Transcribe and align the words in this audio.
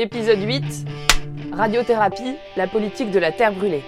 Épisode 0.00 0.38
8 0.38 0.62
Radiothérapie, 1.50 2.36
la 2.56 2.68
politique 2.68 3.10
de 3.10 3.18
la 3.18 3.32
terre 3.32 3.52
brûlée. 3.52 3.82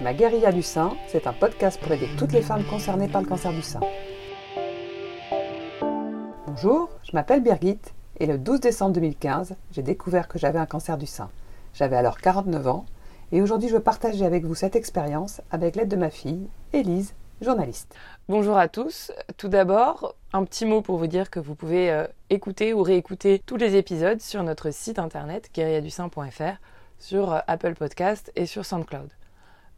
Ma 0.00 0.12
guérilla 0.12 0.50
du 0.50 0.64
sein, 0.64 0.96
c'est 1.06 1.28
un 1.28 1.32
podcast 1.32 1.80
pour 1.80 1.92
aider 1.92 2.08
toutes 2.18 2.32
les 2.32 2.42
femmes 2.42 2.64
concernées 2.64 3.06
par 3.06 3.22
le 3.22 3.28
cancer 3.28 3.52
du 3.52 3.62
sein. 3.62 3.78
Bonjour, 6.48 6.88
je 7.04 7.12
m'appelle 7.12 7.44
Birgit 7.44 7.78
et 8.18 8.26
le 8.26 8.38
12 8.38 8.58
décembre 8.58 8.94
2015, 8.94 9.54
j'ai 9.70 9.82
découvert 9.82 10.26
que 10.26 10.40
j'avais 10.40 10.58
un 10.58 10.66
cancer 10.66 10.98
du 10.98 11.06
sein. 11.06 11.30
J'avais 11.72 11.96
alors 11.96 12.18
49 12.18 12.66
ans 12.66 12.86
et 13.30 13.40
aujourd'hui 13.40 13.68
je 13.68 13.74
veux 13.74 13.80
partager 13.80 14.26
avec 14.26 14.44
vous 14.44 14.56
cette 14.56 14.74
expérience 14.74 15.42
avec 15.52 15.76
l'aide 15.76 15.86
de 15.88 15.94
ma 15.94 16.10
fille, 16.10 16.48
Élise, 16.72 17.14
Bonjour 18.28 18.58
à 18.58 18.68
tous. 18.68 19.12
Tout 19.38 19.48
d'abord, 19.48 20.14
un 20.34 20.44
petit 20.44 20.66
mot 20.66 20.82
pour 20.82 20.98
vous 20.98 21.06
dire 21.06 21.30
que 21.30 21.40
vous 21.40 21.54
pouvez 21.54 21.90
euh, 21.90 22.06
écouter 22.28 22.74
ou 22.74 22.82
réécouter 22.82 23.40
tous 23.46 23.56
les 23.56 23.76
épisodes 23.76 24.20
sur 24.20 24.42
notre 24.42 24.70
site 24.70 24.98
internet 24.98 25.48
guerriadusain.fr, 25.54 26.60
sur 26.98 27.32
euh, 27.32 27.38
Apple 27.46 27.76
Podcast 27.76 28.30
et 28.36 28.44
sur 28.44 28.66
SoundCloud. 28.66 29.08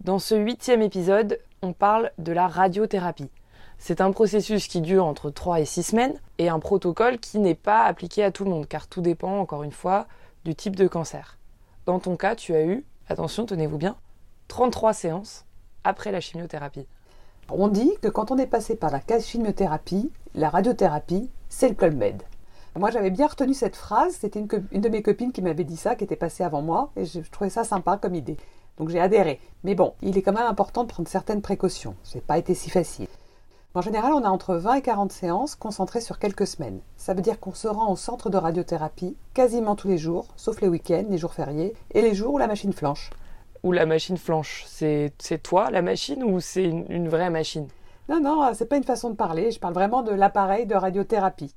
Dans 0.01 0.19
ce 0.19 0.35
huitième 0.35 0.83
épisode, 0.83 1.39
on 1.63 1.73
parle 1.73 2.11
de 2.19 2.33
la 2.33 2.49
radiothérapie. 2.49 3.31
C'est 3.79 4.01
un 4.01 4.11
processus 4.11 4.67
qui 4.67 4.81
dure 4.81 5.07
entre 5.07 5.31
3 5.31 5.61
et 5.61 5.65
6 5.65 5.85
semaines 5.85 6.21
et 6.39 6.49
un 6.49 6.59
protocole 6.59 7.21
qui 7.21 7.39
n'est 7.39 7.55
pas 7.55 7.85
appliqué 7.85 8.25
à 8.25 8.33
tout 8.33 8.43
le 8.43 8.51
monde 8.51 8.67
car 8.67 8.89
tout 8.89 9.03
dépend, 9.03 9.39
encore 9.39 9.63
une 9.63 9.71
fois, 9.71 10.09
du 10.45 10.57
type 10.57 10.75
de 10.75 10.89
cancer. 10.89 11.39
Dans 11.87 12.01
ton 12.01 12.17
cas, 12.17 12.35
tu 12.35 12.57
as 12.57 12.65
eu, 12.65 12.85
attention, 13.09 13.47
tenez-vous 13.47 13.79
bien, 13.79 13.95
33 14.49 14.95
séances 14.95 15.47
après 15.85 16.11
la 16.11 16.21
chimiothérapie. 16.21 16.89
On 17.55 17.69
dit 17.69 17.93
que 18.01 18.09
quand 18.09 18.31
on 18.31 18.39
est 18.39 18.47
passé 18.47 18.77
par 18.77 18.91
la 18.91 19.21
chimiothérapie, 19.21 20.11
la 20.35 20.49
radiothérapie, 20.49 21.29
c'est 21.51 21.69
le 21.69 21.75
Club. 21.75 22.03
Moi, 22.79 22.91
j'avais 22.91 23.11
bien 23.11 23.27
retenu 23.27 23.53
cette 23.53 23.77
phrase. 23.77 24.17
C'était 24.19 24.41
une, 24.41 24.81
de 24.81 24.89
mes 24.89 25.03
copines 25.03 25.33
qui 25.33 25.43
m'avait 25.43 25.65
dit 25.65 25.77
ça, 25.77 25.95
qui 25.95 26.05
était 26.05 26.17
passée 26.17 26.45
avant 26.45 26.63
moi, 26.63 26.91
et 26.97 27.05
je, 27.05 27.21
trouvais 27.31 27.51
ça 27.51 27.63
sympa 27.63 27.99
comme 27.99 28.15
idée. 28.15 28.39
Donc 28.79 28.89
j'ai 28.89 29.01
adhéré. 29.01 29.39
Mais 29.65 29.75
bon, 29.75 29.93
il 30.01 30.17
est 30.17 30.23
quand 30.23 30.33
même 30.33 30.47
important 30.47 30.85
de 30.85 30.89
prendre 30.89 31.11
certaines 31.11 31.43
précautions. 31.43 31.95
Ce 32.05 32.17
n'a 32.17 32.23
pas 32.27 32.39
été 32.39 32.55
si 32.55 32.71
facile. 32.71 33.09
En 33.75 33.83
général, 33.83 34.15
on 34.15 34.25
a 34.25 34.31
entre 34.31 34.55
20 34.55 34.77
et 34.77 34.83
40 34.83 35.13
séances 35.13 35.55
concentrées 35.55 36.01
sur 36.01 36.19
quelques 36.19 36.47
semaines. 36.47 36.81
Ça 36.97 37.13
veut 37.13 37.21
dire 37.21 37.39
qu'on 37.39 37.53
se 37.53 37.69
rend 37.69 37.93
au 37.93 37.97
centre 37.97 38.31
de 38.31 38.39
radiothérapie 38.39 39.15
quasiment 39.35 39.77
tous 39.77 39.89
les 39.89 39.99
jours, 39.99 40.29
sauf 40.37 40.63
les 40.63 40.69
week-ends, 40.69 41.05
les 41.11 41.19
jours 41.19 41.35
fériés, 41.35 41.75
et 41.91 42.01
les 42.01 42.15
jours 42.15 42.33
où 42.33 42.39
la 42.39 42.47
machine 42.47 42.73
flanche 42.73 43.11
ou 43.63 43.73
la 43.73 43.87
machine 43.87 44.17
flanche 44.17 44.65
C'est 44.67 45.13
toi 45.43 45.71
la 45.71 45.83
machine 45.83 46.23
ou 46.25 46.41
c'est 46.41 46.65
une, 46.65 47.09
vraie 47.09 47.31
machine? 47.31 47.69
Non, 48.09 48.21
non, 48.21 48.51
c'est 48.55 48.67
pas 48.67 48.77
une 48.77 48.85
façon 48.85 49.11
de 49.11 49.15
parler. 49.15 49.51
Je 49.51 49.61
parle 49.61 49.75
vraiment 49.75 50.03
de 50.03 50.13
l'appareil 50.13 50.67
de 50.67 50.75
radiothérapie. 50.75 51.55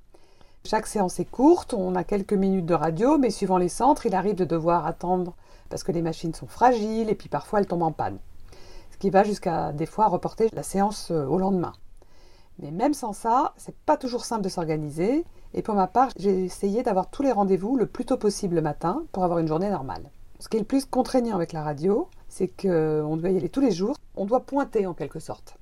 Chaque 0.64 0.88
séance 0.88 1.20
est 1.20 1.30
courte, 1.30 1.74
on 1.74 1.96
a 1.96 2.04
quelques 2.04 2.34
minutes 2.34 2.66
de 2.66 2.74
radio, 2.74 3.18
mais 3.18 3.30
suivant 3.30 3.58
les 3.58 3.70
centres, 3.70 4.06
il 4.06 4.16
arrive 4.16 4.36
de 4.36 4.46
devoir 4.46 4.88
attendre 4.88 5.36
parce 5.70 5.84
que 5.84 5.92
les 5.92 6.02
machines 6.02 6.34
sont 6.34 6.48
fragiles 6.48 7.10
et 7.10 7.16
puis 7.16 7.30
parfois 7.30 7.60
elles 7.60 7.68
tombent 7.68 7.84
en 7.84 7.92
panne. 7.92 8.18
Ce 8.92 8.98
qui 8.98 9.10
va 9.10 9.24
jusqu'à 9.24 9.74
des 9.74 9.86
fois 9.86 10.08
reporter 10.08 10.50
la 10.54 10.64
séance 10.64 11.12
euh, 11.12 11.26
au 11.26 11.38
lendemain. 11.38 11.74
Mais 12.60 12.72
même 12.72 12.94
sans 12.94 13.14
ça, 13.14 13.54
c'est 13.58 13.76
pas 13.76 13.98
toujours 13.98 14.24
simple 14.24 14.44
de 14.44 14.50
s'organiser. 14.50 15.26
Et 15.54 15.62
pour 15.62 15.76
ma 15.76 15.88
part, 15.88 16.10
j'ai 16.18 16.46
essayé 16.46 16.84
d'avoir 16.84 17.10
tous 17.10 17.22
les 17.22 17.32
rendez-vous 17.32 17.76
le 17.76 17.86
plus 17.86 18.06
tôt 18.06 18.18
possible 18.18 18.56
le 18.56 18.62
matin 18.62 19.04
pour 19.12 19.24
avoir 19.24 19.40
une 19.40 19.48
journée 19.48 19.70
normale. 19.70 20.10
Ce 20.46 20.48
qui 20.48 20.58
est 20.58 20.60
le 20.60 20.66
plus 20.68 20.86
contraignant 20.86 21.36
avec 21.36 21.54
la 21.54 21.64
radio, 21.64 22.08
c'est 22.30 22.48
qu'on 22.48 23.18
doit 23.18 23.32
y 23.32 23.38
aller 23.38 23.50
tous 23.50 23.62
les 23.62 23.72
jours, 23.72 23.96
on 24.16 24.26
doit 24.26 24.42
pointer 24.42 24.86
en 24.86 24.94
quelque 24.94 25.20
sorte. 25.20 25.58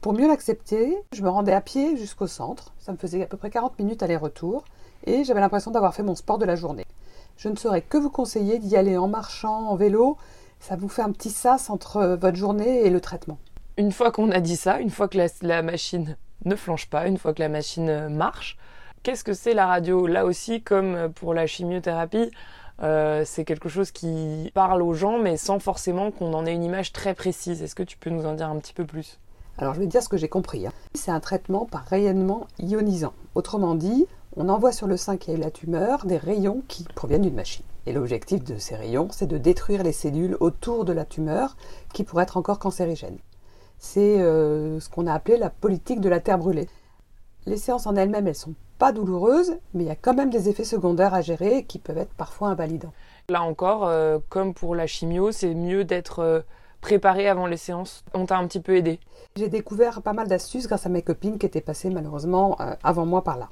Pour 0.00 0.14
mieux 0.14 0.26
l'accepter, 0.26 0.96
je 1.12 1.20
me 1.20 1.28
rendais 1.28 1.52
à 1.52 1.60
pied 1.60 1.98
jusqu'au 1.98 2.26
centre, 2.26 2.72
ça 2.78 2.92
me 2.92 2.96
faisait 2.96 3.24
à 3.24 3.26
peu 3.26 3.36
près 3.36 3.50
40 3.50 3.78
minutes 3.78 4.02
aller-retour, 4.02 4.64
et 5.04 5.22
j'avais 5.22 5.40
l'impression 5.40 5.70
d'avoir 5.70 5.94
fait 5.94 6.02
mon 6.02 6.14
sport 6.14 6.38
de 6.38 6.46
la 6.46 6.56
journée. 6.56 6.86
Je 7.36 7.50
ne 7.50 7.56
saurais 7.56 7.82
que 7.82 7.98
vous 7.98 8.08
conseiller 8.08 8.58
d'y 8.58 8.74
aller 8.74 8.96
en 8.96 9.06
marchant, 9.06 9.68
en 9.68 9.76
vélo, 9.76 10.16
ça 10.60 10.76
vous 10.76 10.88
fait 10.88 11.02
un 11.02 11.12
petit 11.12 11.28
sas 11.28 11.68
entre 11.68 12.16
votre 12.18 12.38
journée 12.38 12.86
et 12.86 12.88
le 12.88 13.02
traitement. 13.02 13.36
Une 13.76 13.92
fois 13.92 14.12
qu'on 14.12 14.30
a 14.30 14.40
dit 14.40 14.56
ça, 14.56 14.80
une 14.80 14.88
fois 14.88 15.08
que 15.08 15.18
la, 15.18 15.26
la 15.42 15.60
machine 15.60 16.16
ne 16.46 16.56
flanche 16.56 16.88
pas, 16.88 17.06
une 17.06 17.18
fois 17.18 17.34
que 17.34 17.42
la 17.42 17.50
machine 17.50 18.08
marche, 18.08 18.56
qu'est-ce 19.02 19.24
que 19.24 19.34
c'est 19.34 19.52
la 19.52 19.66
radio? 19.66 20.06
Là 20.06 20.24
aussi, 20.24 20.62
comme 20.62 21.12
pour 21.12 21.34
la 21.34 21.46
chimiothérapie, 21.46 22.30
euh, 22.82 23.22
c'est 23.24 23.44
quelque 23.44 23.68
chose 23.68 23.90
qui 23.90 24.50
parle 24.54 24.82
aux 24.82 24.94
gens, 24.94 25.18
mais 25.18 25.36
sans 25.36 25.58
forcément 25.58 26.10
qu'on 26.10 26.34
en 26.34 26.46
ait 26.46 26.54
une 26.54 26.64
image 26.64 26.92
très 26.92 27.14
précise. 27.14 27.62
Est-ce 27.62 27.74
que 27.74 27.82
tu 27.82 27.96
peux 27.96 28.10
nous 28.10 28.26
en 28.26 28.34
dire 28.34 28.48
un 28.48 28.58
petit 28.58 28.74
peu 28.74 28.84
plus? 28.84 29.18
Alors, 29.58 29.72
je 29.74 29.80
vais 29.80 29.86
dire 29.86 30.02
ce 30.02 30.08
que 30.08 30.18
j'ai 30.18 30.28
compris. 30.28 30.66
Hein. 30.66 30.72
C'est 30.94 31.10
un 31.10 31.20
traitement 31.20 31.64
par 31.64 31.84
rayonnement 31.84 32.46
ionisant. 32.58 33.14
Autrement 33.34 33.74
dit, 33.74 34.06
on 34.36 34.50
envoie 34.50 34.72
sur 34.72 34.86
le 34.86 34.98
sein 34.98 35.16
qui 35.16 35.32
eu 35.32 35.36
la 35.36 35.50
tumeur 35.50 36.04
des 36.04 36.18
rayons 36.18 36.62
qui 36.68 36.84
proviennent 36.94 37.22
d'une 37.22 37.34
machine. 37.34 37.64
Et 37.86 37.92
l'objectif 37.92 38.44
de 38.44 38.58
ces 38.58 38.76
rayons, 38.76 39.08
c'est 39.10 39.26
de 39.26 39.38
détruire 39.38 39.82
les 39.82 39.92
cellules 39.92 40.36
autour 40.40 40.84
de 40.84 40.92
la 40.92 41.06
tumeur 41.06 41.56
qui 41.94 42.04
pourraient 42.04 42.24
être 42.24 42.36
encore 42.36 42.58
cancérigènes. 42.58 43.18
C'est 43.78 44.20
euh, 44.20 44.80
ce 44.80 44.90
qu'on 44.90 45.06
a 45.06 45.14
appelé 45.14 45.38
la 45.38 45.50
politique 45.50 46.00
de 46.00 46.08
la 46.08 46.20
terre 46.20 46.38
brûlée. 46.38 46.68
Les 47.46 47.56
séances 47.56 47.86
en 47.86 47.96
elles-mêmes, 47.96 48.26
elles 48.26 48.34
sont 48.34 48.54
pas 48.78 48.92
douloureuses, 48.92 49.56
mais 49.74 49.84
il 49.84 49.86
y 49.86 49.90
a 49.90 49.96
quand 49.96 50.14
même 50.14 50.30
des 50.30 50.48
effets 50.48 50.64
secondaires 50.64 51.14
à 51.14 51.20
gérer 51.20 51.64
qui 51.64 51.78
peuvent 51.78 51.98
être 51.98 52.14
parfois 52.14 52.48
invalidants. 52.48 52.92
Là 53.28 53.42
encore, 53.42 53.86
euh, 53.86 54.18
comme 54.28 54.54
pour 54.54 54.74
la 54.74 54.86
chimio, 54.86 55.32
c'est 55.32 55.54
mieux 55.54 55.84
d'être 55.84 56.20
euh, 56.20 56.40
préparé 56.80 57.28
avant 57.28 57.46
les 57.46 57.56
séances. 57.56 58.04
On 58.14 58.26
t'a 58.26 58.38
un 58.38 58.46
petit 58.46 58.60
peu 58.60 58.76
aidé. 58.76 59.00
J'ai 59.36 59.48
découvert 59.48 60.02
pas 60.02 60.12
mal 60.12 60.28
d'astuces 60.28 60.66
grâce 60.66 60.86
à 60.86 60.88
mes 60.88 61.02
copines 61.02 61.38
qui 61.38 61.46
étaient 61.46 61.60
passées 61.60 61.90
malheureusement 61.90 62.56
euh, 62.60 62.74
avant 62.82 63.06
moi 63.06 63.24
par 63.24 63.38
là. 63.38 63.48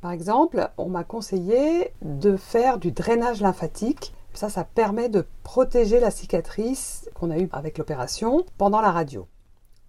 Par 0.00 0.12
exemple, 0.12 0.70
on 0.78 0.88
m'a 0.88 1.04
conseillé 1.04 1.92
de 2.02 2.36
faire 2.36 2.78
du 2.78 2.92
drainage 2.92 3.40
lymphatique. 3.40 4.14
Ça, 4.32 4.48
ça 4.48 4.62
permet 4.62 5.08
de 5.08 5.26
protéger 5.42 5.98
la 5.98 6.12
cicatrice 6.12 7.10
qu'on 7.14 7.30
a 7.30 7.38
eue 7.38 7.48
avec 7.52 7.78
l'opération 7.78 8.44
pendant 8.56 8.80
la 8.80 8.92
radio. 8.92 9.26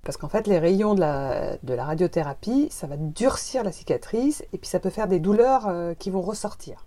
Parce 0.03 0.17
qu'en 0.17 0.29
fait, 0.29 0.47
les 0.47 0.59
rayons 0.59 0.95
de 0.95 1.01
la, 1.01 1.57
radiothérapie, 1.85 2.67
ça 2.71 2.87
va 2.87 2.95
durcir 2.97 3.63
la 3.63 3.71
cicatrice 3.71 4.43
et 4.53 4.57
puis 4.57 4.69
ça 4.69 4.79
peut 4.79 4.89
faire 4.89 5.07
des 5.07 5.19
douleurs 5.19 5.67
euh, 5.67 5.93
qui 5.93 6.09
vont 6.09 6.21
ressortir. 6.21 6.85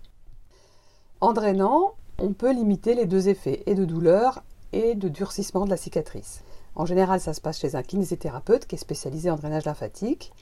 En 1.21 1.31
drainant, 1.33 1.93
on 2.19 2.33
peut 2.33 2.51
limiter 2.51 2.95
les 2.95 3.05
deux 3.05 3.29
effets, 3.29 3.63
et 3.65 3.75
de 3.75 3.85
douleur 3.85 4.43
et 4.71 4.95
de 4.95 5.07
durcissement 5.07 5.65
de 5.65 5.69
la 5.69 5.77
cicatrice. 5.77 6.43
En 6.75 6.85
général, 6.85 7.19
ça 7.19 7.33
se 7.33 7.41
passe 7.41 7.59
chez 7.59 7.75
un 7.75 7.83
kinésithérapeute 7.83 8.65
qui 8.65 8.75
est 8.75 8.79
spécialisé 8.79 9.29
en 9.29 9.35
drainage 9.35 9.65
lymphatique. 9.65 10.33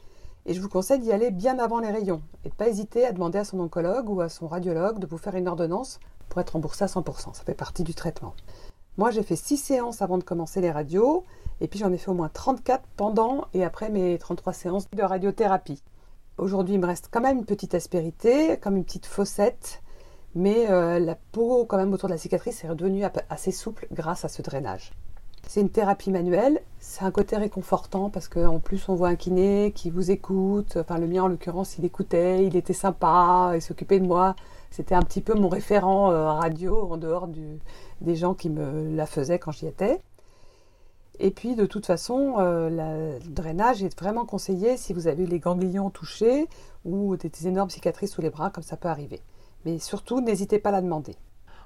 Et 0.46 0.54
je 0.54 0.62
vous 0.62 0.70
conseille 0.70 1.00
d'y 1.00 1.12
aller 1.12 1.30
bien 1.30 1.60
avant 1.60 1.80
les 1.80 1.92
rayons 1.92 2.22
et 2.44 2.50
de 2.50 2.54
ne 2.54 2.58
pas 2.58 2.68
hésiter 2.68 3.06
à 3.06 3.12
demander 3.12 3.38
à 3.38 3.44
son 3.44 3.60
oncologue 3.60 4.10
ou 4.10 4.22
à 4.22 4.30
son 4.30 4.48
radiologue 4.48 4.98
de 4.98 5.06
vous 5.06 5.18
faire 5.18 5.36
une 5.36 5.48
ordonnance 5.48 6.00
pour 6.30 6.42
être 6.42 6.52
remboursé 6.52 6.86
à 6.86 6.88
100%. 6.88 7.36
Ça 7.36 7.44
fait 7.44 7.54
partie 7.54 7.84
du 7.84 7.94
traitement. 7.94 8.34
Moi, 8.98 9.12
j'ai 9.12 9.24
fait 9.24 9.36
6 9.36 9.58
séances 9.58 10.02
avant 10.02 10.18
de 10.18 10.24
commencer 10.24 10.62
les 10.62 10.72
radios 10.72 11.26
et 11.62 11.68
puis 11.68 11.80
j'en 11.80 11.94
ai 11.94 11.98
fait 11.98 12.10
au 12.10 12.16
moins 12.16 12.30
34 12.30 12.84
pendant 12.98 13.46
et 13.54 13.64
après 13.64 13.90
mes 13.90 14.18
33 14.18 14.52
séances 14.52 14.90
de 14.90 15.04
radiothérapie. 15.04 15.82
Aujourd'hui, 16.38 16.76
il 16.76 16.82
me 16.82 16.88
reste 16.88 17.10
quand 17.12 17.22
même 17.22 17.38
une 17.38 17.46
petite 17.46 17.76
aspérité, 17.76 18.58
comme 18.58 18.76
une 18.76 18.84
petite 18.84 19.06
fossette, 19.06 19.84
mais 20.34 20.70
euh, 20.72 20.98
la 20.98 21.16
peau 21.32 21.66
quand 21.66 21.78
même 21.78 21.94
autour 21.94 22.10
de 22.10 22.14
la 22.14 22.18
cicatrice 22.18 22.64
est 22.64 22.70
redevenue 22.70 23.04
assez 23.30 23.52
souple 23.52 23.88
grâce 23.92 24.26
à 24.26 24.28
ce 24.28 24.42
drainage. 24.42 24.92
C'est 25.48 25.62
une 25.62 25.70
thérapie 25.70 26.12
manuelle, 26.12 26.62
c'est 26.80 27.04
un 27.04 27.12
côté 27.12 27.38
réconfortant 27.38 28.10
parce 28.10 28.28
qu'en 28.28 28.60
plus 28.60 28.90
on 28.90 28.96
voit 28.96 29.10
un 29.10 29.16
kiné 29.16 29.72
qui 29.76 29.92
vous 29.92 30.10
écoute, 30.10 30.78
enfin 30.78 30.98
le 30.98 31.08
mien 31.08 31.24
en 31.24 31.28
l'occurrence 31.28 31.78
il 31.78 31.86
écoutait, 31.86 32.46
il 32.46 32.56
était 32.56 32.74
sympa, 32.74 33.52
il 33.54 33.62
s'occupait 33.62 34.00
de 34.00 34.06
moi, 34.06 34.36
c'était 34.72 34.96
un 34.96 35.02
petit 35.02 35.22
peu 35.22 35.34
mon 35.34 35.50
référent 35.50 36.12
euh, 36.12 36.32
radio 36.32 36.88
en 36.92 36.98
dehors 36.98 37.28
des 38.02 38.16
gens 38.16 38.34
qui 38.34 38.50
me 38.50 38.96
la 38.96 39.06
faisaient 39.06 39.40
quand 39.40 39.52
j'y 39.52 39.68
étais. 39.68 40.00
Et 41.24 41.30
puis, 41.30 41.54
de 41.56 41.68
toute 41.68 41.86
façon, 41.86 42.38
euh, 42.40 43.20
le 43.20 43.30
drainage 43.30 43.84
est 43.84 43.98
vraiment 44.00 44.26
conseillé 44.26 44.76
si 44.76 44.92
vous 44.92 45.06
avez 45.06 45.28
les 45.28 45.38
ganglions 45.38 45.92
touchés 45.92 46.48
ou 46.84 47.16
des, 47.16 47.48
énormes 47.48 47.70
cicatrices 47.70 48.14
sous 48.14 48.22
les 48.22 48.32
bras, 48.32 48.50
comme 48.50 48.64
ça 48.64 48.76
peut 48.76 48.88
arriver. 48.88 49.22
Mais 49.64 49.78
surtout, 49.78 50.20
n'hésitez 50.20 50.58
pas 50.58 50.70
à 50.70 50.72
la 50.72 50.82
demander. 50.82 51.16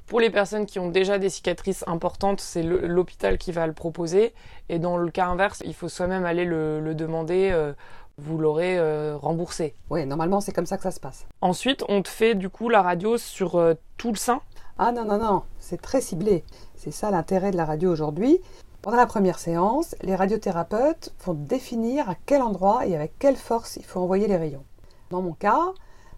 Pour 0.08 0.20
les 0.20 0.30
personnes 0.30 0.66
qui 0.66 0.78
ont 0.78 0.90
déjà 0.90 1.20
des 1.20 1.30
cicatrices 1.30 1.86
importantes, 1.88 2.42
c'est 2.42 2.64
l'hôpital 2.64 3.38
qui 3.38 3.54
va 3.54 3.66
le 3.66 3.72
proposer. 3.72 4.34
Et 4.68 4.78
dans 4.78 4.98
le 4.98 5.10
cas 5.10 5.28
inverse, 5.28 5.64
il 5.66 5.74
faut 5.74 5.88
soi-même 5.88 6.26
aller 6.26 6.44
le, 6.44 6.94
demander. 6.94 7.50
Euh, 7.54 7.72
vous 8.18 8.38
l'aurez 8.38 8.78
euh, 8.78 9.16
remboursé. 9.16 9.74
Oui, 9.90 10.06
normalement, 10.06 10.42
c'est 10.42 10.52
comme 10.52 10.66
ça 10.66 10.76
que 10.76 10.84
ça 10.84 10.92
se 10.92 11.00
passe. 11.00 11.26
Ensuite, 11.40 11.86
on 11.88 12.02
te 12.02 12.10
fait 12.10 12.36
du 12.36 12.50
coup 12.50 12.68
la 12.68 12.82
radio 12.82 13.18
sur 13.18 13.74
tout 13.96 14.12
le 14.12 14.18
sein 14.18 14.42
Ah 14.78 14.92
non, 14.92 15.06
non, 15.06 15.18
non, 15.18 15.44
c'est 15.60 15.82
très 15.82 16.02
ciblé. 16.02 16.44
C'est 16.76 16.92
ça 16.92 17.10
l'intérêt 17.10 17.52
de 17.52 17.58
la 17.58 17.66
radio 17.66 17.90
aujourd'hui. 17.90 18.42
Pendant 18.86 18.98
la 18.98 19.08
première 19.08 19.40
séance, 19.40 19.96
les 20.04 20.16
radiothérapeutes 20.16 21.12
vont 21.26 21.34
définir 21.34 22.08
à 22.08 22.14
quel 22.28 22.44
endroit 22.44 22.86
et 22.86 22.96
avec 22.96 23.18
quelle 23.18 23.36
force 23.36 23.78
il 23.78 23.84
faut 23.84 24.00
envoyer 24.00 24.28
les 24.28 24.38
rayons. 24.38 24.64
Dans 25.10 25.24
mon 25.24 25.34
cas, 25.34 25.74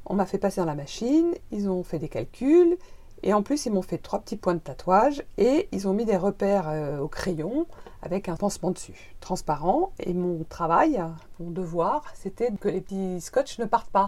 on 0.05 0.15
m'a 0.15 0.25
fait 0.25 0.37
passer 0.37 0.59
dans 0.59 0.67
la 0.67 0.75
machine, 0.75 1.33
ils 1.51 1.69
ont 1.69 1.81
fait 1.83 1.97
des 1.97 2.09
calculs, 2.09 2.77
et 3.23 3.33
en 3.33 3.41
plus 3.41 3.67
ils 3.67 3.71
m'ont 3.71 3.81
fait 3.81 3.99
trois 3.99 4.19
petits 4.19 4.35
points 4.35 4.55
de 4.55 4.59
tatouage, 4.59 5.23
et 5.37 5.69
ils 5.71 5.87
ont 5.87 5.93
mis 5.93 6.03
des 6.03 6.17
repères 6.17 6.67
euh, 6.67 6.99
au 6.99 7.07
crayon 7.07 7.67
avec 8.01 8.27
un 8.27 8.35
pansement 8.35 8.71
dessus, 8.71 9.15
transparent, 9.21 9.93
et 10.01 10.13
mon 10.13 10.43
travail, 10.43 11.01
mon 11.39 11.51
devoir, 11.51 12.03
c'était 12.15 12.51
que 12.51 12.67
les 12.67 12.81
petits 12.81 13.21
scotch 13.21 13.59
ne 13.59 13.65
partent 13.65 13.91
pas. 13.91 14.07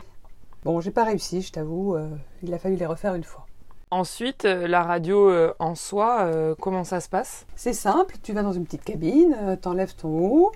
Bon, 0.66 0.82
j'ai 0.82 0.92
pas 0.92 1.06
réussi, 1.06 1.42
je 1.42 1.54
t'avoue, 1.54 1.96
euh, 1.96 2.10
il 2.44 2.54
a 2.54 2.60
fallu 2.60 2.76
les 2.76 2.86
refaire 2.86 3.16
une 3.16 3.24
fois. 3.24 3.46
Ensuite, 3.92 4.46
euh, 4.46 4.68
la 4.68 4.84
radio 4.84 5.32
euh, 5.32 5.52
en 5.58 5.74
soi, 5.74 6.20
euh, 6.22 6.54
comment 6.62 6.84
ça 6.84 7.00
se 7.00 7.10
passe? 7.10 7.48
C'est 7.56 7.74
simple, 7.74 8.18
tu 8.22 8.34
vas 8.34 8.44
dans 8.44 8.52
une 8.52 8.66
petite 8.66 8.84
cabine, 8.84 9.58
t'enlèves 9.60 9.96
ton 9.96 10.10
haut, 10.10 10.52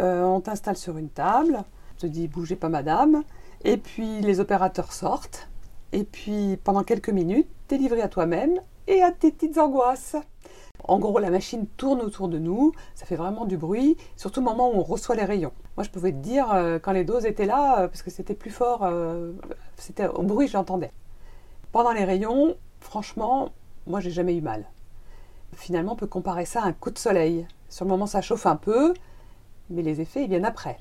on 0.00 0.40
t'installe 0.40 0.78
sur 0.78 0.96
une 0.96 1.10
table, 1.10 1.58
on 1.58 2.00
te 2.00 2.06
dit 2.06 2.28
bougez 2.28 2.56
pas 2.56 2.70
madame, 2.70 3.24
et 3.64 3.76
puis 3.76 4.22
les 4.22 4.40
opérateurs 4.40 4.94
sortent, 4.94 5.50
et 5.92 6.04
puis 6.04 6.56
pendant 6.64 6.82
quelques 6.82 7.10
minutes, 7.10 7.48
t'es 7.68 7.76
livré 7.76 8.00
à 8.00 8.08
toi-même 8.08 8.58
et 8.86 9.02
à 9.02 9.12
tes 9.12 9.32
petites 9.32 9.58
angoisses. 9.58 10.16
En 10.84 10.98
gros, 10.98 11.18
la 11.18 11.30
machine 11.30 11.66
tourne 11.76 12.00
autour 12.00 12.28
de 12.28 12.38
nous, 12.38 12.72
ça 12.94 13.04
fait 13.04 13.16
vraiment 13.16 13.44
du 13.44 13.58
bruit, 13.58 13.98
surtout 14.16 14.40
au 14.40 14.44
moment 14.44 14.70
où 14.70 14.78
on 14.78 14.82
reçoit 14.82 15.14
les 15.14 15.26
rayons. 15.26 15.52
Moi, 15.76 15.84
je 15.84 15.90
pouvais 15.90 16.12
te 16.12 16.16
dire, 16.16 16.46
quand 16.82 16.92
les 16.92 17.04
doses 17.04 17.26
étaient 17.26 17.44
là, 17.44 17.86
parce 17.86 18.02
que 18.02 18.10
c'était 18.10 18.34
plus 18.34 18.50
fort, 18.50 18.90
c'était 19.76 20.08
au 20.08 20.22
bruit, 20.22 20.48
je 20.48 20.54
l'entendais. 20.54 20.90
Pendant 21.72 21.92
les 21.92 22.04
rayons, 22.04 22.56
franchement, 22.80 23.50
moi, 23.86 24.00
j'ai 24.00 24.10
jamais 24.10 24.34
eu 24.36 24.40
mal. 24.42 24.66
Finalement, 25.54 25.92
on 25.92 25.96
peut 25.96 26.06
comparer 26.06 26.44
ça 26.44 26.62
à 26.62 26.66
un 26.66 26.72
coup 26.72 26.90
de 26.90 26.98
soleil. 26.98 27.46
Sur 27.68 27.84
le 27.86 27.90
moment, 27.90 28.06
ça 28.06 28.20
chauffe 28.20 28.46
un 28.46 28.56
peu, 28.56 28.92
mais 29.70 29.82
les 29.82 30.00
effets, 30.00 30.24
ils 30.24 30.28
viennent 30.28 30.44
après. 30.44 30.78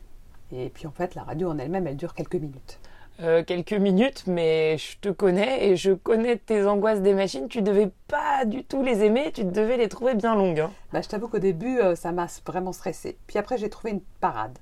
Et 0.52 0.70
puis, 0.70 0.88
en 0.88 0.92
fait, 0.92 1.16
la 1.16 1.24
radio 1.24 1.50
en 1.50 1.58
elle-même, 1.58 1.88
elle 1.88 1.96
dure 1.98 2.14
quelques 2.14 2.36
minutes. 2.36 2.80
Euh, 3.22 3.44
Quelques 3.44 3.74
minutes, 3.74 4.24
mais 4.28 4.78
je 4.78 4.98
te 5.00 5.10
connais 5.10 5.68
et 5.70 5.76
je 5.78 5.92
connais 5.92 6.38
tes 6.38 6.66
angoisses 6.66 7.02
des 7.02 7.14
machines. 7.14 7.48
Tu 7.48 7.62
devais 7.62 7.92
pas 8.08 8.46
du 8.46 8.64
tout 8.64 8.82
les 8.82 9.04
aimer, 9.04 9.32
tu 9.34 9.44
devais 9.46 9.78
les 9.78 9.88
trouver 9.90 10.16
bien 10.16 10.36
longues. 10.36 10.62
hein. 10.62 10.72
Bah, 10.92 11.02
je 11.02 11.08
t'avoue 11.08 11.28
qu'au 11.28 11.40
début, 11.40 11.80
euh, 11.80 11.96
ça 11.96 12.12
m'a 12.12 12.28
vraiment 12.46 12.72
stressé. 12.74 13.18
Puis 13.28 13.38
après, 13.38 13.58
j'ai 13.58 13.70
trouvé 13.70 13.92
une 13.92 14.02
parade. 14.20 14.58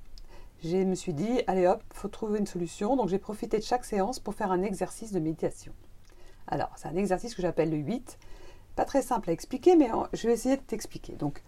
Je 0.62 0.76
me 0.76 0.94
suis 0.94 1.14
dit, 1.14 1.40
allez 1.46 1.66
hop, 1.66 1.82
faut 1.94 2.08
trouver 2.08 2.38
une 2.38 2.46
solution. 2.46 2.96
Donc, 2.96 3.08
j'ai 3.08 3.18
profité 3.18 3.56
de 3.58 3.62
chaque 3.64 3.84
séance 3.84 4.18
pour 4.20 4.34
faire 4.34 4.52
un 4.52 4.62
exercice 4.62 5.12
de 5.12 5.18
méditation. 5.20 5.72
Alors, 6.50 6.70
c'est 6.76 6.88
un 6.88 6.96
exercice 6.96 7.34
que 7.34 7.42
j'appelle 7.42 7.70
le 7.70 7.76
8. 7.76 8.18
Pas 8.76 8.84
très 8.84 9.02
simple 9.02 9.30
à 9.30 9.32
expliquer, 9.32 9.76
mais 9.76 9.88
je 10.12 10.26
vais 10.26 10.34
essayer 10.34 10.56
de 10.56 10.62
t'expliquer. 10.62 11.14
Donc, 11.14 11.42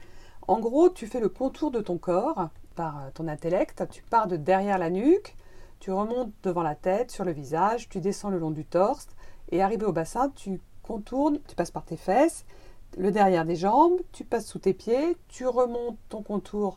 en 0.46 0.60
gros, 0.60 0.88
tu 0.88 1.06
fais 1.06 1.20
le 1.20 1.28
contour 1.28 1.70
de 1.70 1.80
ton 1.80 1.98
corps 1.98 2.48
par 2.74 2.98
euh, 2.98 3.10
ton 3.12 3.28
intellect. 3.28 3.84
Tu 3.90 4.02
pars 4.02 4.28
de 4.28 4.36
derrière 4.36 4.78
la 4.78 4.90
nuque, 4.90 5.36
tu 5.80 5.90
remontes 5.90 6.32
devant 6.42 6.62
la 6.62 6.74
tête, 6.74 7.10
sur 7.10 7.24
le 7.24 7.32
visage, 7.32 7.88
tu 7.88 8.00
descends 8.00 8.30
le 8.30 8.38
long 8.38 8.50
du 8.50 8.64
torse, 8.64 9.08
et 9.50 9.62
arrivé 9.62 9.84
au 9.84 9.92
bassin, 9.92 10.30
tu 10.34 10.60
contournes, 10.82 11.38
tu 11.48 11.54
passes 11.54 11.70
par 11.70 11.84
tes 11.84 11.96
fesses, 11.96 12.44
le 12.96 13.10
derrière 13.10 13.44
des 13.44 13.56
jambes, 13.56 14.00
tu 14.12 14.24
passes 14.24 14.46
sous 14.46 14.58
tes 14.58 14.74
pieds, 14.74 15.16
tu 15.28 15.46
remontes 15.46 15.98
ton 16.08 16.22
contour 16.22 16.76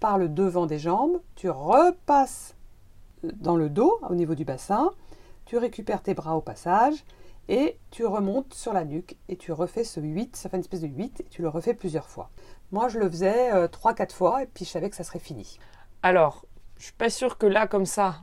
par 0.00 0.18
le 0.18 0.28
devant 0.28 0.66
des 0.66 0.78
jambes, 0.78 1.20
tu 1.34 1.48
repasses 1.48 2.54
dans 3.22 3.56
le 3.56 3.70
dos 3.70 3.98
au 4.08 4.14
niveau 4.14 4.34
du 4.34 4.44
bassin, 4.44 4.90
tu 5.46 5.56
récupères 5.56 6.02
tes 6.02 6.14
bras 6.14 6.36
au 6.36 6.40
passage 6.40 7.04
et 7.48 7.78
tu 7.90 8.06
remontes 8.06 8.54
sur 8.54 8.72
la 8.72 8.84
nuque 8.84 9.16
et 9.28 9.36
tu 9.36 9.52
refais 9.52 9.84
ce 9.84 10.00
8, 10.00 10.36
ça 10.36 10.48
fait 10.48 10.56
une 10.56 10.62
espèce 10.62 10.80
de 10.80 10.88
8 10.88 11.20
et 11.20 11.24
tu 11.24 11.42
le 11.42 11.48
refais 11.48 11.74
plusieurs 11.74 12.08
fois. 12.08 12.30
Moi 12.72 12.88
je 12.88 12.98
le 12.98 13.08
faisais 13.08 13.66
3-4 13.66 14.12
fois 14.12 14.42
et 14.42 14.46
puis 14.46 14.64
je 14.64 14.70
savais 14.70 14.90
que 14.90 14.96
ça 14.96 15.04
serait 15.04 15.18
fini. 15.18 15.58
Alors, 16.02 16.44
je 16.78 16.84
suis 16.84 16.92
pas 16.92 17.08
sûre 17.08 17.38
que 17.38 17.46
là, 17.46 17.66
comme 17.66 17.86
ça, 17.86 18.16